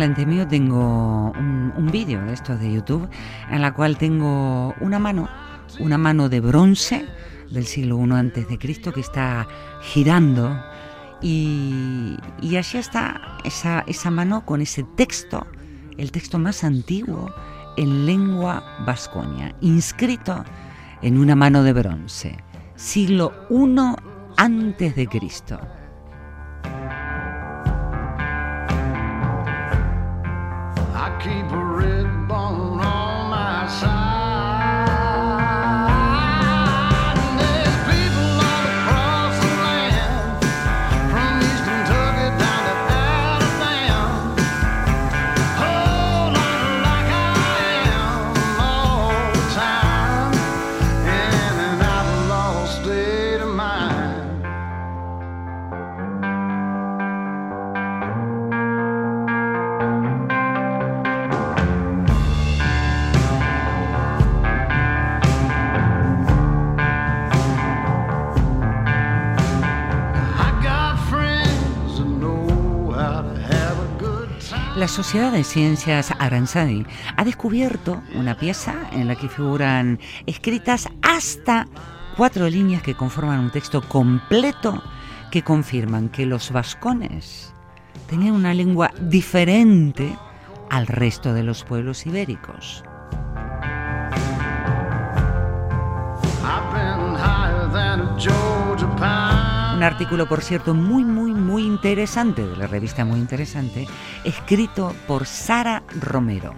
Delante 0.01 0.25
mío 0.25 0.47
tengo 0.47 1.31
un, 1.37 1.89
vídeo 1.91 2.25
de 2.25 2.33
esto 2.33 2.57
de 2.57 2.73
YouTube 2.73 3.07
en 3.51 3.61
la 3.61 3.71
cual 3.75 3.99
tengo 3.99 4.73
una 4.81 4.97
mano, 4.97 5.29
una 5.79 5.99
mano 5.99 6.27
de 6.27 6.39
bronce 6.39 7.05
del 7.51 7.67
siglo 7.67 8.03
I 8.03 8.11
antes 8.13 8.49
de 8.49 8.57
Cristo 8.57 8.91
que 8.93 9.01
está 9.01 9.47
girando 9.83 10.59
y, 11.21 12.17
y 12.41 12.55
allí 12.55 12.79
está 12.79 13.37
esa, 13.43 13.83
esa 13.85 14.09
mano 14.09 14.43
con 14.43 14.61
ese 14.61 14.83
texto, 14.95 15.45
el 15.99 16.11
texto 16.11 16.39
más 16.39 16.63
antiguo 16.63 17.31
en 17.77 18.07
lengua 18.07 18.63
vascoña, 18.83 19.53
inscrito 19.61 20.43
en 21.03 21.19
una 21.19 21.35
mano 21.35 21.61
de 21.61 21.73
bronce, 21.73 22.37
siglo 22.75 23.33
I 23.51 23.95
antes 24.37 24.95
de 24.95 25.05
Cristo. 25.05 25.59
Keep 31.31 31.51
a 31.53 31.63
red 31.63 32.20
Sociedad 74.91 75.32
de 75.32 75.45
Ciencias 75.45 76.12
Aranzadi 76.19 76.86
ha 77.15 77.23
descubierto 77.23 78.04
una 78.13 78.36
pieza 78.36 78.75
en 78.91 79.08
la 79.08 79.15
que 79.15 79.30
figuran 79.30 80.01
escritas 80.25 80.89
hasta 81.01 81.65
cuatro 82.17 82.49
líneas 82.49 82.82
que 82.82 82.93
conforman 82.93 83.39
un 83.39 83.51
texto 83.51 83.82
completo 83.88 84.84
que 85.32 85.43
confirman 85.43 86.10
que 86.10 86.25
los 86.25 86.51
vascones 86.51 87.54
tenían 88.10 88.36
una 88.36 88.54
lengua 88.54 88.91
diferente 88.99 90.13
al 90.69 90.88
resto 90.88 91.34
de 91.34 91.43
los 91.43 91.63
pueblos 91.63 92.06
ibéricos. 92.06 92.84
Un 99.81 99.85
artículo, 99.85 100.27
por 100.27 100.43
cierto, 100.43 100.75
muy, 100.75 101.03
muy, 101.03 101.33
muy 101.33 101.63
interesante 101.63 102.45
de 102.45 102.55
la 102.55 102.67
revista 102.67 103.03
Muy 103.03 103.19
Interesante, 103.19 103.87
escrito 104.23 104.93
por 105.07 105.25
Sara 105.25 105.81
Romero. 105.99 106.53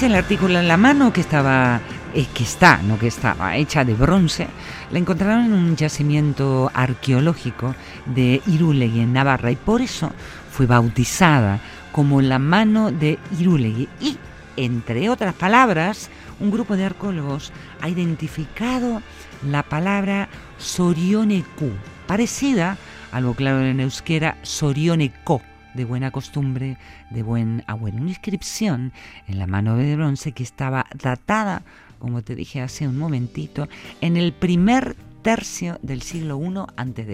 El 0.00 0.14
artículo 0.14 0.60
en 0.60 0.68
la 0.68 0.76
mano 0.76 1.12
que 1.12 1.20
estaba, 1.20 1.80
eh, 2.14 2.24
que 2.32 2.44
está, 2.44 2.80
no 2.82 2.98
que 2.98 3.08
estaba, 3.08 3.56
hecha 3.56 3.84
de 3.84 3.94
bronce. 3.94 4.46
La 4.92 4.98
encontraron 5.00 5.46
en 5.46 5.52
un 5.52 5.76
yacimiento 5.76 6.70
arqueológico 6.72 7.74
de 8.06 8.40
Irulegui 8.46 9.00
en 9.00 9.12
Navarra 9.12 9.50
y 9.50 9.56
por 9.56 9.82
eso 9.82 10.12
fue 10.50 10.66
bautizada 10.66 11.60
como 11.90 12.22
la 12.22 12.38
mano 12.38 12.92
de 12.92 13.18
Irulegui. 13.38 13.88
Y, 14.00 14.16
entre 14.56 15.10
otras 15.10 15.34
palabras, 15.34 16.10
un 16.38 16.52
grupo 16.52 16.76
de 16.76 16.86
arqueólogos 16.86 17.52
ha 17.80 17.88
identificado 17.88 19.02
la 19.46 19.64
palabra 19.64 20.28
Sorioneku, 20.58 21.72
parecida 22.06 22.78
al 23.10 23.24
vocablo 23.24 23.60
en 23.62 23.80
euskera 23.80 24.38
Sorioneco 24.42 25.42
de 25.74 25.84
buena 25.84 26.10
costumbre, 26.10 26.76
de 27.10 27.22
buen 27.22 27.64
abuelo. 27.66 27.98
Una 27.98 28.10
inscripción 28.10 28.92
en 29.26 29.38
la 29.38 29.46
mano 29.46 29.76
de 29.76 29.96
bronce 29.96 30.32
que 30.32 30.42
estaba 30.42 30.86
datada, 31.00 31.62
como 31.98 32.22
te 32.22 32.34
dije 32.34 32.60
hace 32.60 32.88
un 32.88 32.98
momentito, 32.98 33.68
en 34.00 34.16
el 34.16 34.32
primer 34.32 34.96
tercio 35.22 35.78
del 35.82 36.02
siglo 36.02 36.40
I 36.40 36.66
antes 36.76 37.06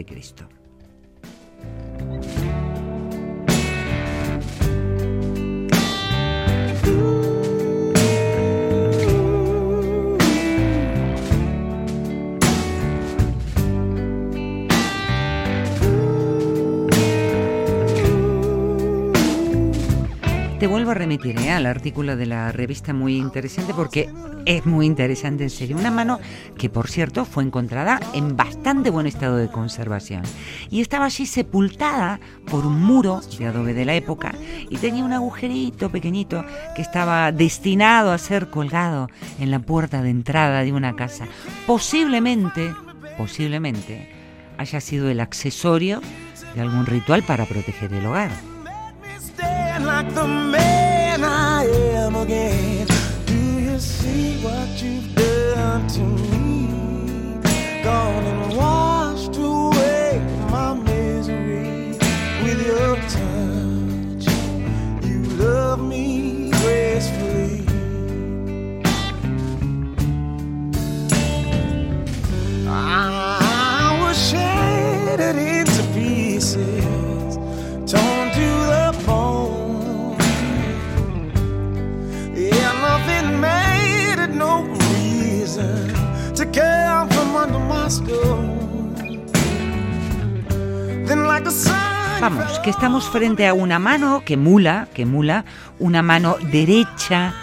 te 20.59 20.67
vuelvo 20.69 20.93
a 20.93 20.95
remitir 20.95 21.39
¿eh? 21.41 21.51
al 21.51 21.67
artículo 21.67 22.17
de 22.17 22.27
la 22.27 22.53
revista 22.53 22.93
muy 22.93 23.17
interesante 23.17 23.75
porque 23.75 24.09
es 24.47 24.65
muy 24.67 24.87
interesante 24.87 25.43
en 25.43 25.51
serio. 25.51 25.77
Una 25.77 25.91
mano 25.91 26.21
que 26.57 26.71
por 26.71 26.89
cierto 26.89 27.25
fue 27.25 27.43
encontrada 27.43 27.99
en 28.15 28.37
bastante 28.37 28.91
buen 28.91 29.07
estado 29.07 29.37
de 29.37 29.51
conservación 29.51 30.23
y 30.71 30.81
estaba 30.81 31.07
allí 31.07 31.27
sepultada 31.27 32.21
por 32.47 32.67
un 32.67 32.81
muro 32.81 33.21
de 33.39 33.47
adobe 33.47 33.75
de 33.75 33.85
la 33.85 33.95
época 33.95 34.35
y 34.71 34.77
tenía 34.77 35.05
un 35.05 35.13
agujerito 35.13 35.91
pequeñito 35.91 36.45
que 36.77 36.83
estaba 36.83 37.33
destinado 37.33 38.13
a 38.13 38.19
ser 38.19 38.49
colgado 38.49 39.09
en 39.41 39.51
la 39.51 39.59
puerta 39.59 40.03
de 40.03 40.11
entrada 40.11 40.63
de 40.63 40.73
una 40.73 40.95
casa. 40.95 41.27
Posiblemente, 41.67 42.73
posiblemente 43.19 44.09
haya 44.57 44.81
sido 44.81 45.11
el 45.11 45.21
accesorio 45.21 46.01
de 46.55 46.61
algún 46.61 46.87
ritual 46.87 47.25
para 47.25 47.45
proteger 47.45 47.93
el 47.93 48.07
hogar. 48.07 48.54
Stand 49.75 49.87
like 49.87 50.15
the 50.15 50.27
man 50.27 51.25
I 51.25 51.65
am 51.65 52.15
again. 52.17 52.87
Do 53.27 53.35
you 53.35 53.79
see 53.79 54.39
what 54.43 54.69
you've 54.83 55.15
done 55.15 55.87
to 55.89 56.01
me? 56.01 57.83
Gone 57.83 58.14
Vamos, 92.19 92.59
que 92.61 92.71
estamos 92.71 93.11
frente 93.11 93.47
a 93.47 93.53
una 93.53 93.79
mano 93.79 94.23
que 94.25 94.39
mula, 94.39 94.89
que 94.95 95.05
mula, 95.05 95.45
una 95.79 96.01
mano 96.01 96.37
derecha 96.51 97.35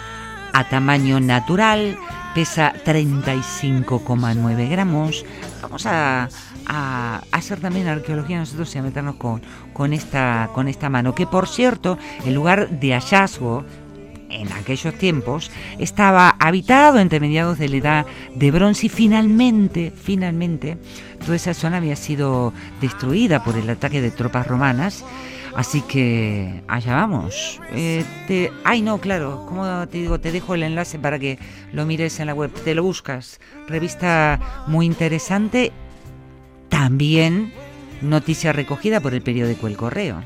a 0.52 0.68
tamaño 0.68 1.20
natural, 1.20 1.96
pesa 2.34 2.72
35,9 2.84 4.68
gramos. 4.68 5.24
Vamos 5.62 5.86
a, 5.86 6.28
hacer 7.30 7.60
también 7.60 7.86
arqueología 7.86 8.38
nosotros 8.38 8.74
y 8.74 8.78
a 8.78 8.82
meternos 8.82 9.14
con, 9.16 9.42
con, 9.72 9.92
esta, 9.92 10.50
con 10.52 10.66
esta 10.66 10.88
mano, 10.88 11.14
que 11.14 11.28
por 11.28 11.46
cierto, 11.46 11.98
el 12.26 12.34
lugar 12.34 12.68
de 12.68 12.94
hallazgo 12.94 13.64
en 14.32 14.52
aquellos 14.52 14.94
tiempos 14.94 15.50
estaba 15.78 16.30
habitado 16.38 16.98
entre 16.98 17.20
mediados 17.20 17.58
de 17.58 17.68
la 17.68 17.76
edad 17.76 18.06
de 18.34 18.50
bronce 18.50 18.86
y 18.86 18.88
finalmente, 18.88 19.92
finalmente, 19.94 20.78
toda 21.20 21.36
esa 21.36 21.54
zona 21.54 21.76
había 21.78 21.96
sido 21.96 22.52
destruida 22.80 23.44
por 23.44 23.56
el 23.56 23.68
ataque 23.70 24.00
de 24.00 24.10
tropas 24.10 24.46
romanas. 24.46 25.04
Así 25.54 25.82
que 25.82 26.62
allá 26.66 26.94
vamos. 26.94 27.60
Eh, 27.72 28.04
ay, 28.64 28.80
no, 28.80 28.98
claro, 28.98 29.44
como 29.46 29.86
te 29.86 29.98
digo, 29.98 30.18
te 30.18 30.32
dejo 30.32 30.54
el 30.54 30.62
enlace 30.62 30.98
para 30.98 31.18
que 31.18 31.38
lo 31.72 31.84
mires 31.84 32.20
en 32.20 32.28
la 32.28 32.34
web. 32.34 32.50
Te 32.64 32.74
lo 32.74 32.82
buscas. 32.82 33.38
Revista 33.68 34.64
muy 34.66 34.86
interesante. 34.86 35.72
También 36.70 37.52
noticia 38.00 38.52
recogida 38.52 39.00
por 39.00 39.12
el 39.12 39.20
periódico 39.20 39.66
El 39.66 39.76
Correo. 39.76 40.22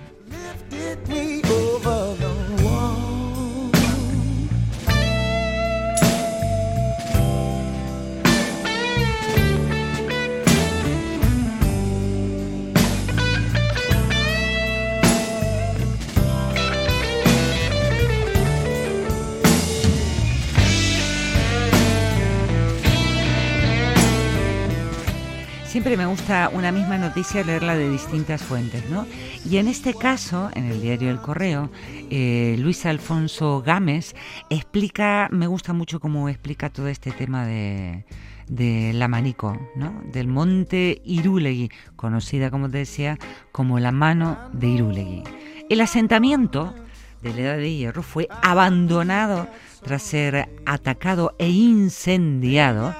Siempre 25.86 26.04
me 26.04 26.10
gusta 26.10 26.50
una 26.52 26.72
misma 26.72 26.98
noticia 26.98 27.44
leerla 27.44 27.76
de 27.76 27.88
distintas 27.88 28.42
fuentes, 28.42 28.90
¿no? 28.90 29.06
Y 29.48 29.58
en 29.58 29.68
este 29.68 29.94
caso, 29.94 30.50
en 30.54 30.64
el 30.64 30.82
diario 30.82 31.10
El 31.10 31.20
Correo, 31.20 31.70
eh, 32.10 32.56
Luis 32.58 32.84
Alfonso 32.86 33.62
Gámez 33.64 34.16
explica, 34.50 35.28
me 35.30 35.46
gusta 35.46 35.72
mucho 35.74 36.00
cómo 36.00 36.28
explica 36.28 36.70
todo 36.70 36.88
este 36.88 37.12
tema 37.12 37.46
de, 37.46 38.04
de 38.48 38.94
la 38.94 39.06
Manico, 39.06 39.56
¿no? 39.76 40.02
Del 40.12 40.26
monte 40.26 41.02
Irulegui, 41.04 41.70
conocida, 41.94 42.50
como 42.50 42.68
te 42.68 42.78
decía, 42.78 43.16
como 43.52 43.78
la 43.78 43.92
mano 43.92 44.38
de 44.52 44.66
Irulegui. 44.66 45.22
El 45.70 45.80
asentamiento 45.80 46.74
de 47.22 47.32
la 47.32 47.40
Edad 47.42 47.56
de 47.58 47.72
Hierro 47.72 48.02
fue 48.02 48.26
abandonado 48.42 49.46
tras 49.84 50.02
ser 50.02 50.48
atacado 50.66 51.36
e 51.38 51.48
incendiado. 51.48 52.92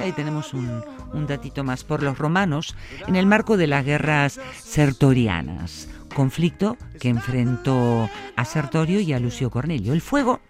Ahí 0.00 0.12
tenemos 0.12 0.54
un, 0.54 0.82
un 1.12 1.26
datito 1.26 1.64
más 1.64 1.84
por 1.84 2.02
los 2.02 2.18
romanos 2.18 2.74
en 3.06 3.16
el 3.16 3.26
marco 3.26 3.56
de 3.56 3.66
las 3.66 3.84
guerras 3.84 4.40
sertorianas, 4.62 5.88
conflicto 6.14 6.76
que 7.00 7.08
enfrentó 7.08 8.08
a 8.36 8.44
Sertorio 8.44 9.00
y 9.00 9.12
a 9.12 9.20
Lucio 9.20 9.50
Cornelio. 9.50 9.92
El 9.92 10.00
fuego 10.00 10.40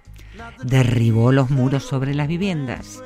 derribó 0.63 1.33
los 1.33 1.51
muros 1.51 1.85
sobre 1.85 2.15
las 2.15 2.29
viviendas 2.29 3.03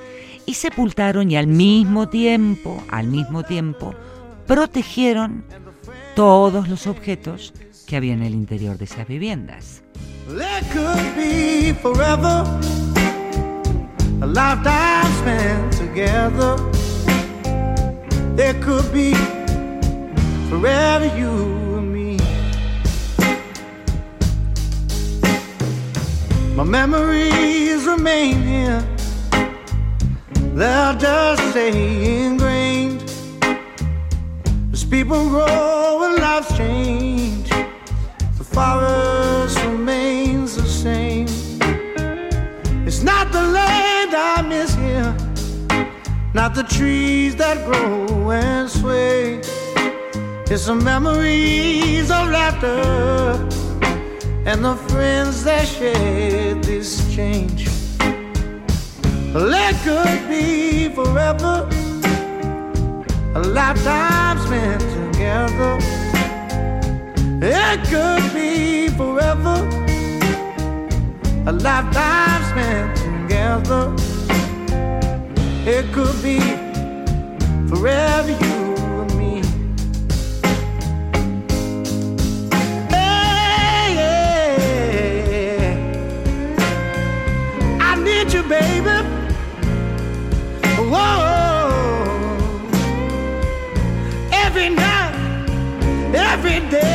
y 0.46 0.54
sepultaron 0.54 1.30
y 1.30 1.36
al 1.36 1.46
mismo 1.46 2.08
tiempo, 2.08 2.82
al 2.90 3.06
mismo 3.08 3.42
tiempo, 3.44 3.94
protegieron 4.46 5.44
todos 6.14 6.68
los 6.68 6.86
objetos 6.86 7.54
que 7.86 7.96
había 7.96 8.14
en 8.14 8.22
el 8.22 8.34
interior 8.34 8.78
de 8.78 8.84
esas 8.84 9.06
viviendas. 9.06 9.82
There 18.34 18.54
could 18.62 18.90
be 18.92 19.14
forever, 20.48 21.06
you 21.18 21.30
and 21.76 21.92
me. 21.92 22.18
My 26.56 26.64
memories 26.64 27.84
remain 27.86 28.42
here, 28.42 28.82
they'll 30.54 30.96
just 30.96 31.42
stay 31.50 32.24
ingrained. 32.24 33.02
As 34.72 34.82
people 34.84 35.28
grow 35.28 36.04
and 36.04 36.16
lives 36.16 36.56
change, 36.56 37.50
the 38.38 38.44
forest 38.44 39.58
remains 39.64 40.56
the 40.56 40.66
same. 40.66 41.28
It's 42.86 43.02
not 43.02 43.30
the 43.30 43.42
land 43.42 44.14
I 44.14 44.42
miss 44.42 44.74
here, 44.74 45.14
not 46.34 46.54
the 46.54 46.62
trees 46.62 47.36
that 47.36 47.64
grow 47.66 48.30
and 48.30 48.68
sway. 48.70 49.40
It's 50.50 50.66
the 50.66 50.74
memories 50.74 52.10
of 52.10 52.28
laughter 52.28 53.48
and 54.46 54.64
the 54.64 54.76
friends 54.88 55.44
that 55.44 55.66
shared 55.66 56.64
this 56.64 57.14
change. 57.14 57.68
It 59.34 59.76
could 59.84 60.28
be 60.28 60.88
forever, 60.94 61.68
a 63.34 63.40
lifetime 63.40 64.38
spent 64.40 64.80
together. 64.80 65.78
It 67.40 67.80
could 67.88 68.32
be 68.34 68.88
forever, 68.88 69.56
a 71.46 71.52
lifetime 71.52 72.42
spent 72.50 72.96
together. 72.96 74.01
It 75.64 75.92
could 75.92 76.20
be 76.24 76.40
forever 77.68 78.32
you 78.32 78.74
and 78.74 79.14
me. 79.16 79.42
Hey, 82.90 83.94
yeah. 83.94 85.78
I 87.80 87.94
need 88.02 88.32
you, 88.32 88.42
baby. 88.42 89.06
Whoa. 90.90 91.30
Every 94.32 94.68
night, 94.68 95.14
every 96.12 96.58
day. 96.70 96.91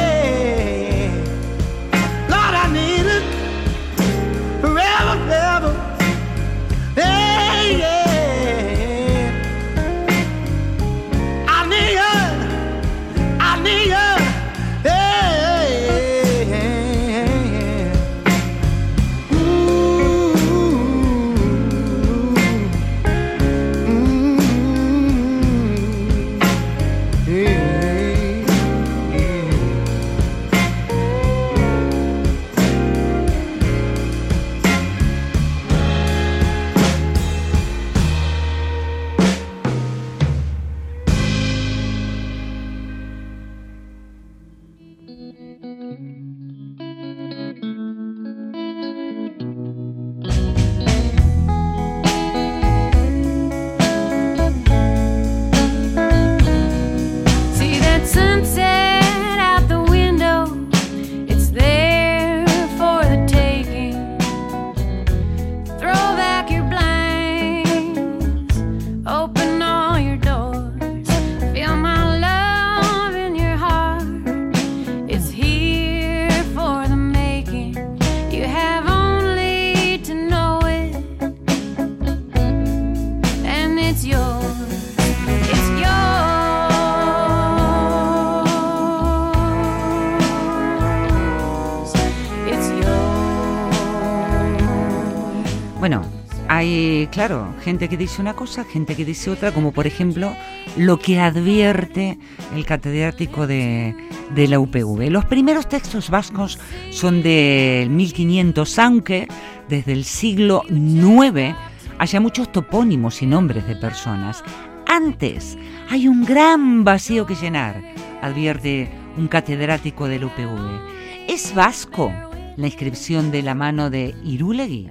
Gente 97.68 97.90
que 97.90 97.98
dice 97.98 98.22
una 98.22 98.34
cosa, 98.34 98.64
gente 98.64 98.96
que 98.96 99.04
dice 99.04 99.30
otra, 99.30 99.52
como 99.52 99.74
por 99.74 99.88
ejemplo 99.88 100.34
lo 100.78 101.00
que 101.00 101.20
advierte 101.20 102.18
el 102.56 102.66
catedrático 102.66 103.46
de, 103.46 103.94
la 104.34 104.58
UPV. 104.58 105.10
Los 105.10 105.26
primeros 105.26 105.68
textos 105.68 106.10
vascos 106.10 106.60
son 106.92 107.22
del 107.22 107.90
1500, 107.90 108.80
aunque 108.80 109.28
desde 109.68 109.92
el 109.92 110.06
siglo 110.06 110.64
IX 110.70 111.58
haya 112.00 112.22
muchos 112.22 112.50
topónimos 112.54 113.22
y 113.22 113.26
nombres 113.26 113.68
de 113.68 113.76
personas. 113.76 114.46
Antes 114.86 115.58
hay 115.90 116.08
un 116.08 116.24
gran 116.24 116.86
vacío 116.86 117.26
que 117.26 117.36
llenar, 117.36 117.84
advierte 118.22 118.90
un 119.18 119.28
catedrático 119.28 120.08
del 120.08 120.24
UPV. 120.24 121.28
¿Es 121.28 121.54
vasco 121.54 122.14
la 122.56 122.68
inscripción 122.68 123.30
de 123.30 123.42
la 123.42 123.56
mano 123.56 123.90
de 123.90 124.16
Irulegui? 124.24 124.90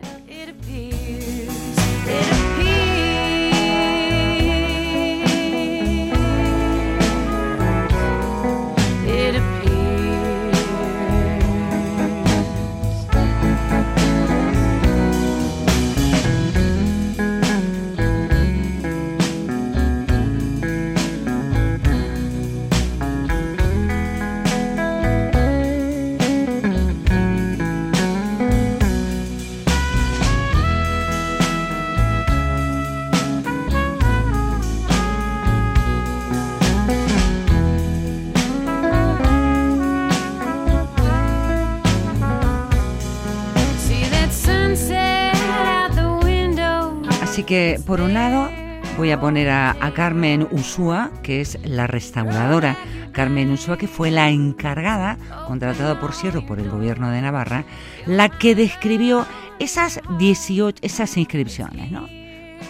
Así 47.37 47.45
que, 47.45 47.79
por 47.87 48.01
un 48.01 48.15
lado, 48.15 48.49
voy 48.97 49.11
a 49.11 49.21
poner 49.21 49.51
a, 49.51 49.77
Carmen 49.95 50.49
Usúa, 50.53 51.11
que 51.23 51.43
es 51.43 51.59
la 51.65 51.87
restauradora. 51.87 52.79
Carmen 53.13 53.51
Usúa, 53.51 53.77
que 53.77 53.89
fue 53.89 54.11
la 54.11 54.31
encargada, 54.31 55.19
contratada 55.47 56.01
por 56.01 56.15
cierto 56.15 56.47
por 56.47 56.61
el 56.61 56.71
gobierno 56.71 57.11
de 57.11 57.21
Navarra, 57.21 57.67
la 58.07 58.31
que 58.31 58.55
describió 58.55 59.27
esas 59.59 60.01
18, 60.19 60.79
esas 60.81 61.15
inscripciones, 61.19 61.91
¿no? 61.91 62.09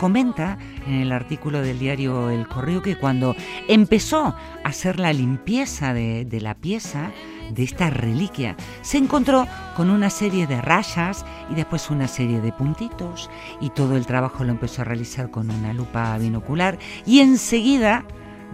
Comenta 0.01 0.59
en 0.89 0.95
el 0.95 1.13
artículo 1.13 1.63
del 1.63 1.79
diario 1.79 2.31
El 2.31 2.49
Correo 2.49 2.83
que 2.83 2.97
cuando 2.97 3.37
empezó 3.69 4.25
a 4.25 4.37
hacer 4.65 4.99
la 4.99 5.13
limpieza 5.13 5.95
de 5.95 6.41
la 6.41 6.57
pieza, 6.57 7.13
de 7.51 7.63
esta 7.63 7.91
reliquia, 7.91 8.57
se 8.83 8.99
encontró 8.99 9.47
con 9.77 9.91
una 9.91 10.11
serie 10.11 10.47
de 10.47 10.61
rayas 10.61 11.25
y 11.51 11.55
después 11.55 11.91
una 11.91 12.09
serie 12.09 12.41
de 12.41 12.53
puntitos 12.53 13.31
y 13.61 13.71
todo 13.71 13.97
el 13.97 14.07
trabajo 14.07 14.45
lo 14.45 14.53
empezó 14.53 14.83
a 14.83 14.87
realizar 14.87 15.31
con 15.31 15.51
una 15.51 15.73
lupa 15.73 16.17
binocular 16.19 16.79
y 17.05 17.21
enseguida, 17.21 18.05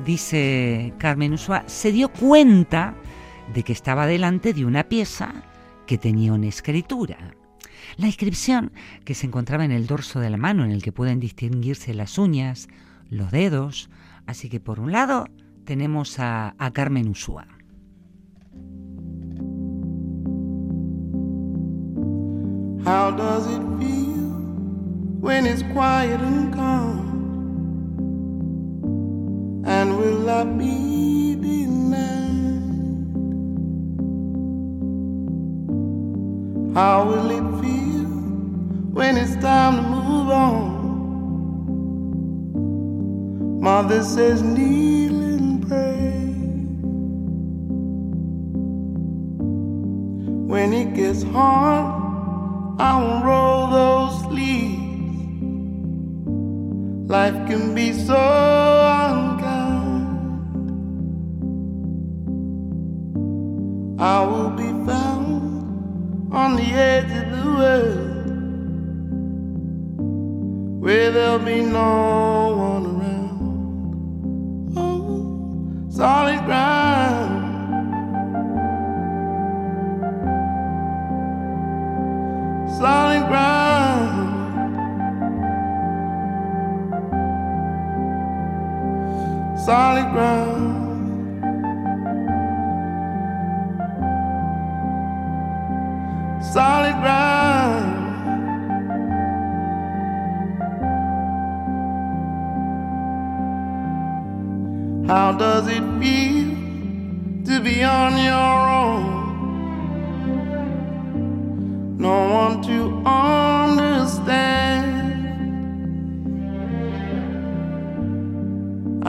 dice 0.05 0.93
Carmen 0.99 1.33
Usua, 1.35 1.65
se 1.67 1.93
dio 1.93 2.09
cuenta 2.09 2.95
de 3.53 3.63
que 3.63 3.73
estaba 3.73 4.07
delante 4.07 4.53
de 4.53 4.65
una 4.65 4.85
pieza 4.85 5.33
que 5.87 5.99
tenía 5.99 6.33
una 6.33 6.47
escritura. 6.47 7.35
La 7.97 8.07
inscripción 8.07 8.73
que 9.05 9.15
se 9.15 9.27
encontraba 9.27 9.65
en 9.65 9.73
el 9.73 9.87
dorso 9.87 10.21
de 10.21 10.31
la 10.31 10.37
mano 10.37 10.65
en 10.65 10.71
el 10.71 10.83
que 10.83 10.93
pueden 10.93 11.21
distinguirse 11.21 11.95
las 11.95 12.19
uñas, 12.19 12.69
los 13.11 13.31
dedos, 13.31 13.91
así 14.27 14.49
que 14.49 14.61
por 14.61 14.81
un 14.81 14.93
lado 14.93 15.29
tenemos 15.65 16.19
a, 16.19 16.55
Carmen 16.73 17.09
Usúa. 17.09 17.47
How 22.85 23.13
does 23.13 23.47
it 23.47 23.63
feel 23.79 24.31
when 25.21 25.47
it's 25.47 25.63
quiet 25.73 26.21
and 26.21 26.53
calm? 26.53 27.11
And 29.65 29.97
will 29.97 30.29
I 30.29 30.43
be 30.43 31.37
denied? 31.37 31.95
How 36.75 37.05
will 37.05 37.31
it 37.31 37.63
feel 37.63 38.09
when 38.99 39.17
it's 39.17 39.37
time 39.37 39.77
to 39.77 39.83
move 39.83 40.29
on? 40.31 40.83
Mother 43.61 44.03
says, 44.03 44.43
kneel 44.43 45.15
and 45.15 45.69
pray. 45.69 46.11
When 50.53 50.73
it 50.73 50.95
gets 50.95 51.23
hard, 51.23 52.12
I 52.79 52.97
won't 53.01 53.25
roll 53.25 53.67
those 53.69 54.23
sleeves. 54.23 54.83
Life 57.11 57.47
can 57.47 57.75
be 57.75 57.93
so 57.93 58.17
unkind. 58.17 59.43
I 64.01 64.25
will 64.25 64.51
be 64.51 64.71
found 64.87 66.33
on 66.33 66.57
the 66.57 66.63
edge 66.63 67.13
of 67.13 67.31
the 67.37 67.45
world 67.59 68.09
where 70.83 71.11
there'll 71.13 71.39
be 71.39 71.61
no 71.61 72.57
one 72.57 72.87
around. 72.87 73.02
Solid 89.65 90.11
ground. 90.11 91.41
Solid 96.43 96.97
ground. 97.01 97.93
How 105.07 105.31
does 105.31 105.69
it 105.69 105.85
feel 106.01 106.57
to 107.45 107.61
be 107.63 107.85
on 107.85 108.19
your 108.19 108.69
own? 108.81 109.13
No 111.99 112.33
one 112.35 112.63
to 112.63 112.97
understand. 113.07 113.42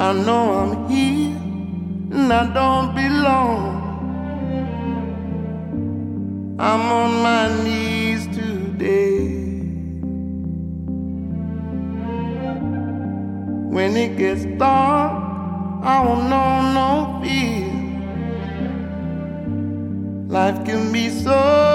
I 0.04 0.12
know 0.12 0.46
I'm 0.60 0.90
here 0.90 1.38
and 2.12 2.34
I 2.34 2.44
don't 2.54 2.94
belong. 2.94 3.62
I'm 6.60 6.82
on 7.02 7.12
my 7.24 7.64
knees 7.64 8.28
today. 8.36 9.30
When 13.76 13.96
it 13.96 14.18
gets 14.18 14.44
dark, 14.60 15.14
I 15.84 16.04
won't 16.06 16.28
know 16.30 16.74
no 16.80 17.22
fear. 17.24 17.72
Life 20.28 20.66
can 20.66 20.92
be 20.92 21.10
so 21.10 21.73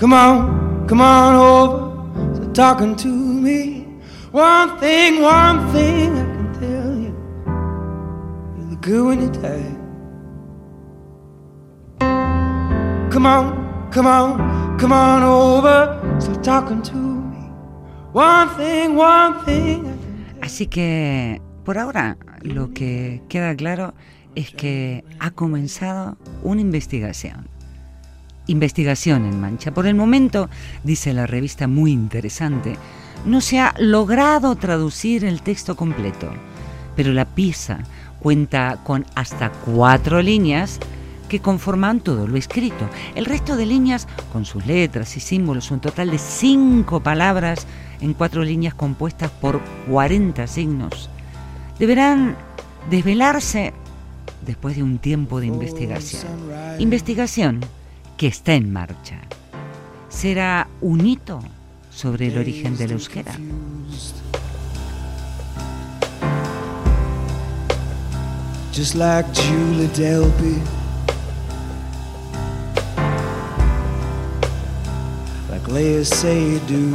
come 0.00 0.14
on, 0.14 0.88
come 0.88 1.02
on 1.02 1.34
over. 1.34 2.34
So 2.34 2.50
talking 2.52 2.96
to 2.96 3.08
me. 3.08 3.86
One 4.32 4.78
thing, 4.78 5.20
one 5.20 5.70
thing 5.72 6.16
I 6.16 6.24
can 6.36 6.48
tell 6.58 6.94
you. 7.04 7.12
You 8.56 8.70
look 8.70 8.80
good 8.80 9.04
when 9.04 9.20
you 9.20 9.30
tag. 9.30 9.76
Come 13.12 13.26
on, 13.26 13.90
come 13.92 14.06
on, 14.06 14.78
come 14.78 14.92
on 14.92 15.22
over. 15.22 16.00
So 16.18 16.34
talking 16.36 16.80
to 16.80 16.96
me. 16.96 17.36
One 18.12 18.48
thing, 18.56 18.96
one 18.96 19.44
thing 19.44 19.84
Así 20.40 20.66
que 20.66 21.42
por 21.64 21.76
ahora 21.76 22.16
lo 22.40 22.72
que 22.72 23.22
queda 23.28 23.54
claro 23.54 23.92
es 24.34 24.50
que 24.50 25.04
ha 25.18 25.30
comenzado 25.30 26.16
una 26.42 26.62
investigación. 26.62 27.59
Investigación 28.50 29.24
en 29.24 29.40
Mancha. 29.40 29.72
Por 29.72 29.86
el 29.86 29.94
momento, 29.94 30.50
dice 30.82 31.12
la 31.12 31.26
revista 31.26 31.68
muy 31.68 31.92
interesante, 31.92 32.76
no 33.24 33.40
se 33.40 33.60
ha 33.60 33.74
logrado 33.78 34.56
traducir 34.56 35.24
el 35.24 35.42
texto 35.42 35.76
completo, 35.76 36.30
pero 36.96 37.12
la 37.12 37.26
pieza 37.26 37.78
cuenta 38.18 38.78
con 38.82 39.06
hasta 39.14 39.50
cuatro 39.50 40.20
líneas 40.20 40.80
que 41.28 41.40
conforman 41.40 42.00
todo 42.00 42.26
lo 42.26 42.36
escrito. 42.36 42.88
El 43.14 43.24
resto 43.24 43.56
de 43.56 43.66
líneas, 43.66 44.08
con 44.32 44.44
sus 44.44 44.66
letras 44.66 45.16
y 45.16 45.20
símbolos, 45.20 45.70
un 45.70 45.80
total 45.80 46.10
de 46.10 46.18
cinco 46.18 47.00
palabras 47.00 47.66
en 48.00 48.14
cuatro 48.14 48.42
líneas 48.42 48.74
compuestas 48.74 49.30
por 49.30 49.60
40 49.88 50.46
signos, 50.48 51.08
deberán 51.78 52.36
desvelarse 52.90 53.72
después 54.44 54.74
de 54.74 54.82
un 54.82 54.98
tiempo 54.98 55.38
de 55.38 55.46
investigación. 55.46 56.32
Investigación 56.80 57.60
que 58.20 58.26
está 58.26 58.52
en 58.52 58.70
marcha. 58.70 59.18
Será 60.10 60.68
un 60.82 61.06
hito 61.06 61.40
sobre 61.90 62.26
el 62.26 62.36
origen 62.36 62.76
del 62.76 62.90
euskera. 62.90 63.34
just 68.74 68.94
like 68.94 69.24
Julie 69.32 69.88
Delpy. 69.94 70.60
Like 75.50 75.66
Leia 75.68 76.04
Seydoux. 76.04 76.94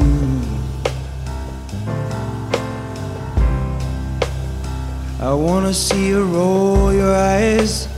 I 5.20 5.34
wanna 5.34 5.74
see 5.74 6.10
you 6.10 6.24
roll 6.24 6.94
your 6.94 7.16
eyes 7.16 7.95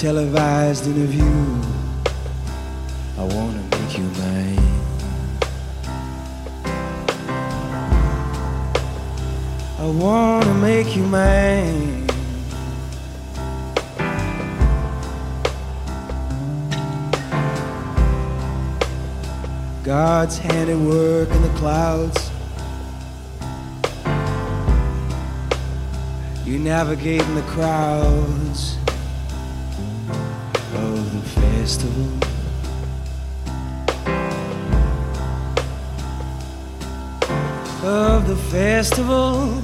televised 0.00 0.86
interview. 0.86 1.22
I 3.18 3.24
wanna 3.34 3.62
make 3.72 3.98
you 3.98 4.04
mine. 4.22 4.80
I 9.78 9.86
wanna 9.86 10.54
make 10.54 10.96
you 10.96 11.02
mine. 11.02 12.06
God's 19.84 20.38
hand 20.38 20.70
at 20.70 20.78
work 20.78 21.28
in 21.28 21.42
the 21.42 21.54
clouds. 21.58 22.30
You 26.46 26.58
navigating 26.58 27.34
the 27.34 27.42
crowds 27.42 28.79
festival. 31.60 32.06
Of 37.84 38.26
the 38.26 38.36
festival. 38.50 39.62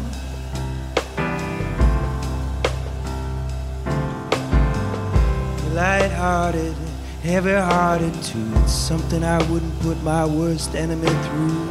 Light-hearted, 5.72 6.74
heavy-hearted 7.22 8.12
too. 8.22 8.46
It's 8.56 8.72
something 8.72 9.24
I 9.24 9.38
wouldn't 9.50 9.80
put 9.80 9.96
my 10.02 10.26
worst 10.26 10.74
enemy 10.74 11.08
through. 11.08 11.64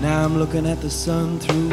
Now 0.00 0.24
I'm 0.24 0.38
looking 0.38 0.64
at 0.64 0.80
the 0.80 0.90
sun 0.90 1.40
through 1.40 1.70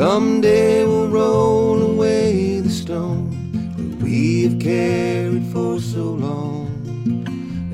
Someday 0.00 0.86
we'll 0.86 1.08
roll 1.08 1.82
away 1.92 2.60
the 2.60 2.70
stone 2.70 3.28
that 3.76 4.02
we 4.02 4.44
have 4.44 4.58
carried 4.58 5.44
for 5.52 5.78
so 5.78 6.04
long, 6.12 6.68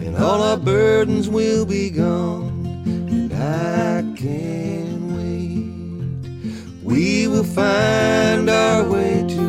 and 0.03 0.17
all 0.17 0.43
our 0.43 0.57
burdens 0.57 1.29
will 1.29 1.65
be 1.65 1.89
gone, 1.89 2.67
and 2.85 3.33
I 3.33 4.03
can't 4.17 5.03
wait. 5.17 6.83
We 6.83 7.29
will 7.29 7.45
find 7.45 8.51
our 8.51 8.83
way 8.83 9.25
to 9.29 9.47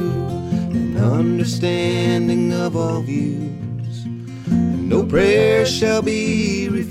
an 0.77 0.97
understanding 0.97 2.53
of 2.53 2.75
all 2.75 3.01
views, 3.01 4.05
and 4.51 4.87
no 4.87 5.03
prayer 5.03 5.65
shall 5.65 6.03
be 6.03 6.69
refused. 6.69 6.86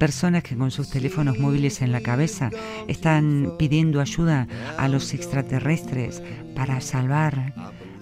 Personas 0.00 0.42
que 0.42 0.56
con 0.56 0.70
sus 0.70 0.88
teléfonos 0.88 1.38
móviles 1.38 1.82
en 1.82 1.92
la 1.92 2.00
cabeza 2.00 2.50
están 2.88 3.52
pidiendo 3.58 4.00
ayuda 4.00 4.48
a 4.78 4.88
los 4.88 5.12
extraterrestres 5.12 6.22
para 6.56 6.80
salvar 6.80 7.52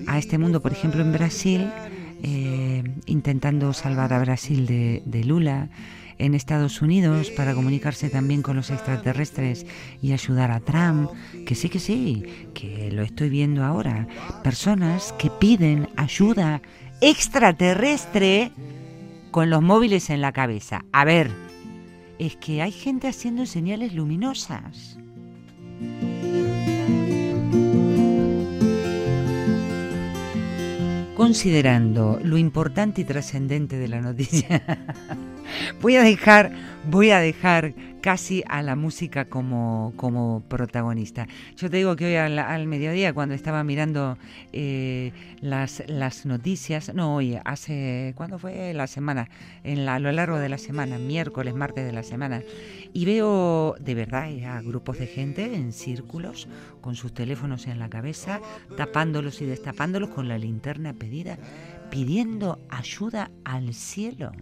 a 0.06 0.16
este 0.16 0.38
mundo? 0.38 0.62
Por 0.62 0.72
ejemplo, 0.72 1.02
en 1.02 1.12
Brasil, 1.12 1.68
eh, 2.22 2.84
intentando 3.06 3.72
salvar 3.72 4.12
a 4.12 4.20
Brasil 4.20 4.64
de, 4.66 5.02
de 5.06 5.24
Lula 5.24 5.70
en 6.18 6.34
Estados 6.34 6.82
Unidos 6.82 7.30
para 7.30 7.52
comunicarse 7.54 8.08
también 8.10 8.42
con 8.42 8.54
los 8.56 8.70
extraterrestres 8.70 9.66
y 10.00 10.12
ayudar 10.12 10.52
a 10.52 10.60
Trump, 10.60 11.10
que 11.46 11.56
sí, 11.56 11.68
que 11.68 11.80
sí, 11.80 12.22
que 12.54 12.92
lo 12.92 13.02
estoy 13.02 13.28
viendo 13.28 13.64
ahora. 13.64 14.06
Personas 14.44 15.12
que 15.18 15.30
piden 15.30 15.88
ayuda 15.96 16.62
extraterrestre 17.00 18.52
con 19.32 19.50
los 19.50 19.62
móviles 19.62 20.10
en 20.10 20.20
la 20.20 20.32
cabeza. 20.32 20.84
A 20.92 21.04
ver, 21.04 21.47
es 22.18 22.36
que 22.36 22.62
hay 22.62 22.72
gente 22.72 23.08
haciendo 23.08 23.46
señales 23.46 23.94
luminosas. 23.94 24.98
Considerando 31.16 32.20
lo 32.22 32.38
importante 32.38 33.00
y 33.02 33.04
trascendente 33.04 33.76
de 33.76 33.88
la 33.88 34.00
noticia, 34.00 34.62
voy 35.82 35.96
a 35.96 36.02
dejar, 36.02 36.52
voy 36.88 37.10
a 37.10 37.18
dejar 37.18 37.74
casi 38.00 38.42
a 38.48 38.62
la 38.62 38.76
música 38.76 39.26
como, 39.26 39.92
como 39.96 40.42
protagonista. 40.48 41.26
Yo 41.56 41.70
te 41.70 41.78
digo 41.78 41.96
que 41.96 42.06
hoy 42.06 42.16
al, 42.16 42.38
al 42.38 42.66
mediodía, 42.66 43.12
cuando 43.12 43.34
estaba 43.34 43.64
mirando 43.64 44.18
eh, 44.52 45.12
las, 45.40 45.82
las 45.88 46.26
noticias, 46.26 46.94
no 46.94 47.16
hoy, 47.16 47.38
hace, 47.44 48.12
¿cuándo 48.16 48.38
fue 48.38 48.72
la 48.74 48.86
semana? 48.86 49.28
En 49.64 49.84
la, 49.84 49.96
a 49.96 49.98
lo 49.98 50.12
largo 50.12 50.38
de 50.38 50.48
la 50.48 50.58
semana, 50.58 50.98
miércoles, 50.98 51.54
martes 51.54 51.84
de 51.84 51.92
la 51.92 52.02
semana, 52.02 52.42
y 52.92 53.04
veo 53.04 53.74
de 53.80 53.94
verdad 53.94 54.28
a 54.46 54.62
grupos 54.62 54.98
de 54.98 55.06
gente 55.06 55.54
en 55.54 55.72
círculos, 55.72 56.48
con 56.80 56.94
sus 56.94 57.12
teléfonos 57.12 57.66
en 57.66 57.78
la 57.78 57.88
cabeza, 57.88 58.40
tapándolos 58.76 59.40
y 59.42 59.46
destapándolos 59.46 60.10
con 60.10 60.28
la 60.28 60.38
linterna 60.38 60.94
pedida, 60.94 61.38
pidiendo 61.90 62.58
ayuda 62.68 63.30
al 63.44 63.74
cielo. 63.74 64.32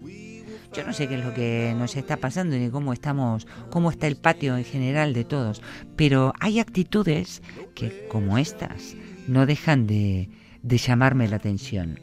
Yo 0.00 0.84
no 0.84 0.92
sé 0.92 1.08
qué 1.08 1.16
es 1.16 1.24
lo 1.24 1.34
que 1.34 1.74
nos 1.76 1.96
está 1.96 2.18
pasando 2.18 2.56
ni 2.56 2.70
cómo 2.70 2.92
estamos, 2.92 3.46
cómo 3.70 3.90
está 3.90 4.06
el 4.06 4.16
patio 4.16 4.56
en 4.56 4.64
general 4.64 5.14
de 5.14 5.24
todos, 5.24 5.62
pero 5.96 6.32
hay 6.40 6.60
actitudes 6.60 7.42
que, 7.74 8.06
como 8.08 8.38
estas, 8.38 8.94
no 9.26 9.46
dejan 9.46 9.86
de, 9.86 10.28
de 10.62 10.78
llamarme 10.78 11.28
la 11.28 11.36
atención. 11.36 11.98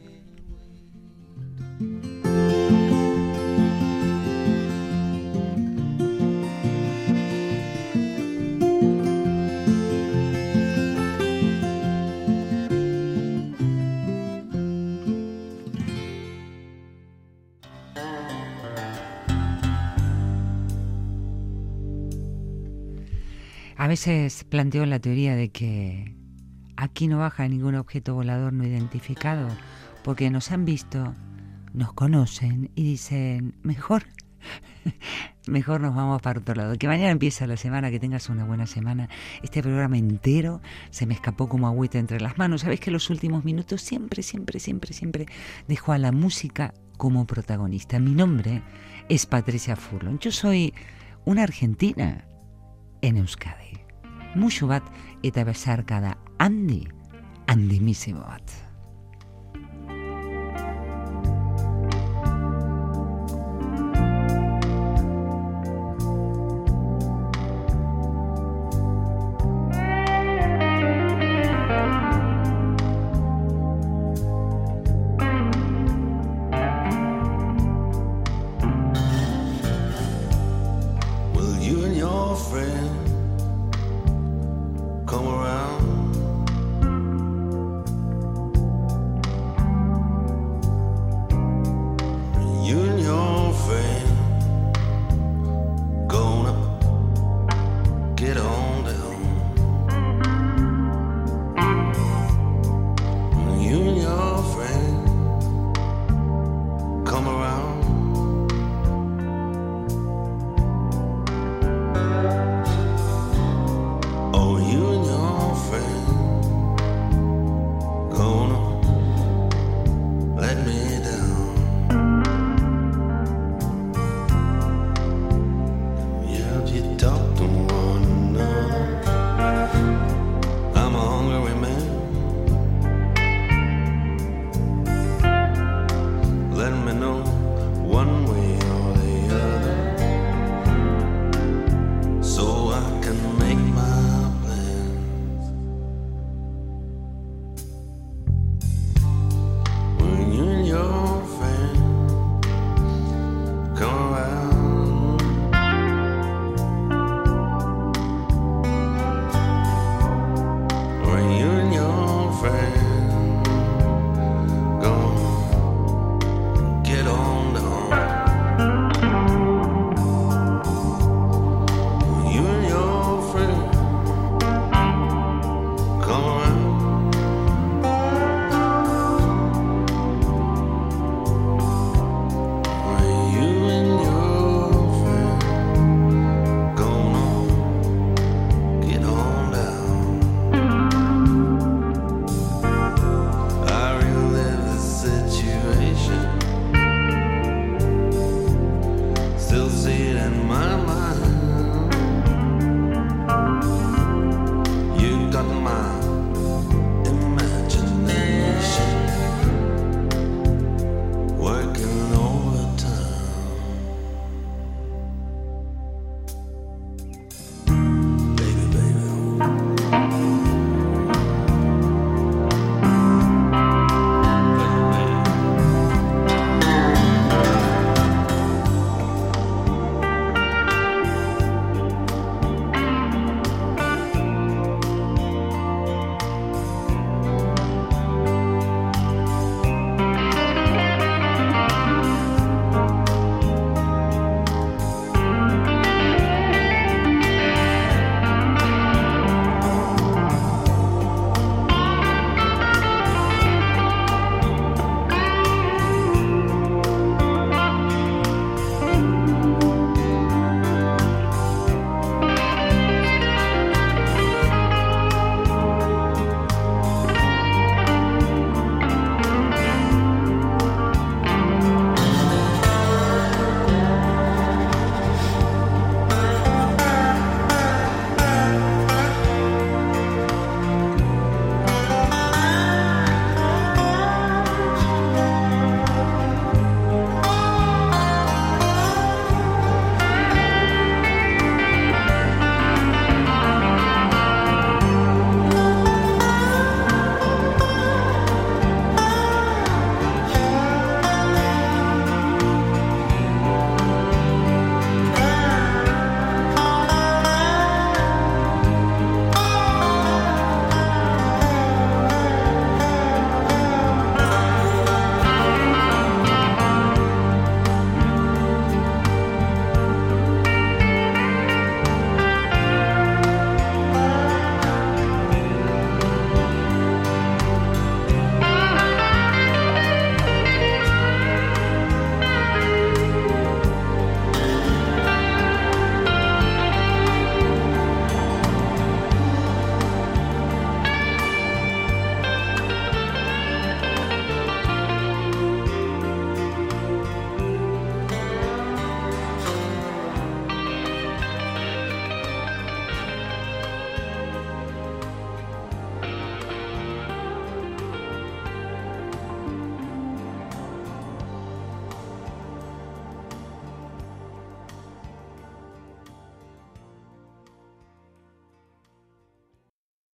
A 23.86 23.88
veces 23.88 24.42
planteo 24.42 24.84
la 24.84 24.98
teoría 24.98 25.36
de 25.36 25.50
que 25.50 26.16
aquí 26.76 27.06
no 27.06 27.18
baja 27.18 27.46
ningún 27.46 27.76
objeto 27.76 28.14
volador 28.14 28.52
no 28.52 28.66
identificado 28.66 29.46
porque 30.02 30.28
nos 30.28 30.50
han 30.50 30.64
visto, 30.64 31.14
nos 31.72 31.92
conocen 31.92 32.72
y 32.74 32.82
dicen, 32.82 33.54
mejor, 33.62 34.02
mejor 35.46 35.82
nos 35.82 35.94
vamos 35.94 36.20
para 36.20 36.40
otro 36.40 36.56
lado. 36.56 36.76
Que 36.76 36.88
mañana 36.88 37.12
empieza 37.12 37.46
la 37.46 37.56
semana, 37.56 37.92
que 37.92 38.00
tengas 38.00 38.28
una 38.28 38.44
buena 38.44 38.66
semana. 38.66 39.08
Este 39.44 39.62
programa 39.62 39.96
entero 39.96 40.60
se 40.90 41.06
me 41.06 41.14
escapó 41.14 41.48
como 41.48 41.68
agüita 41.68 42.00
entre 42.00 42.20
las 42.20 42.38
manos. 42.38 42.62
Sabes 42.62 42.80
que 42.80 42.90
los 42.90 43.08
últimos 43.08 43.44
minutos 43.44 43.82
siempre, 43.82 44.24
siempre, 44.24 44.58
siempre, 44.58 44.94
siempre 44.94 45.26
dejo 45.68 45.92
a 45.92 45.98
la 45.98 46.10
música 46.10 46.74
como 46.96 47.24
protagonista. 47.24 48.00
Mi 48.00 48.16
nombre 48.16 48.64
es 49.08 49.26
Patricia 49.26 49.76
Furlon. 49.76 50.18
Yo 50.18 50.32
soy 50.32 50.74
una 51.24 51.44
argentina 51.44 52.26
en 53.02 53.16
Euskadi. 53.18 53.76
Musu 54.34 54.68
bat 54.68 54.84
eta 55.22 55.44
besarka 55.44 56.00
da 56.00 56.16
handi, 56.38 56.84
handimizimo 57.48 58.20
bat. 58.20 58.65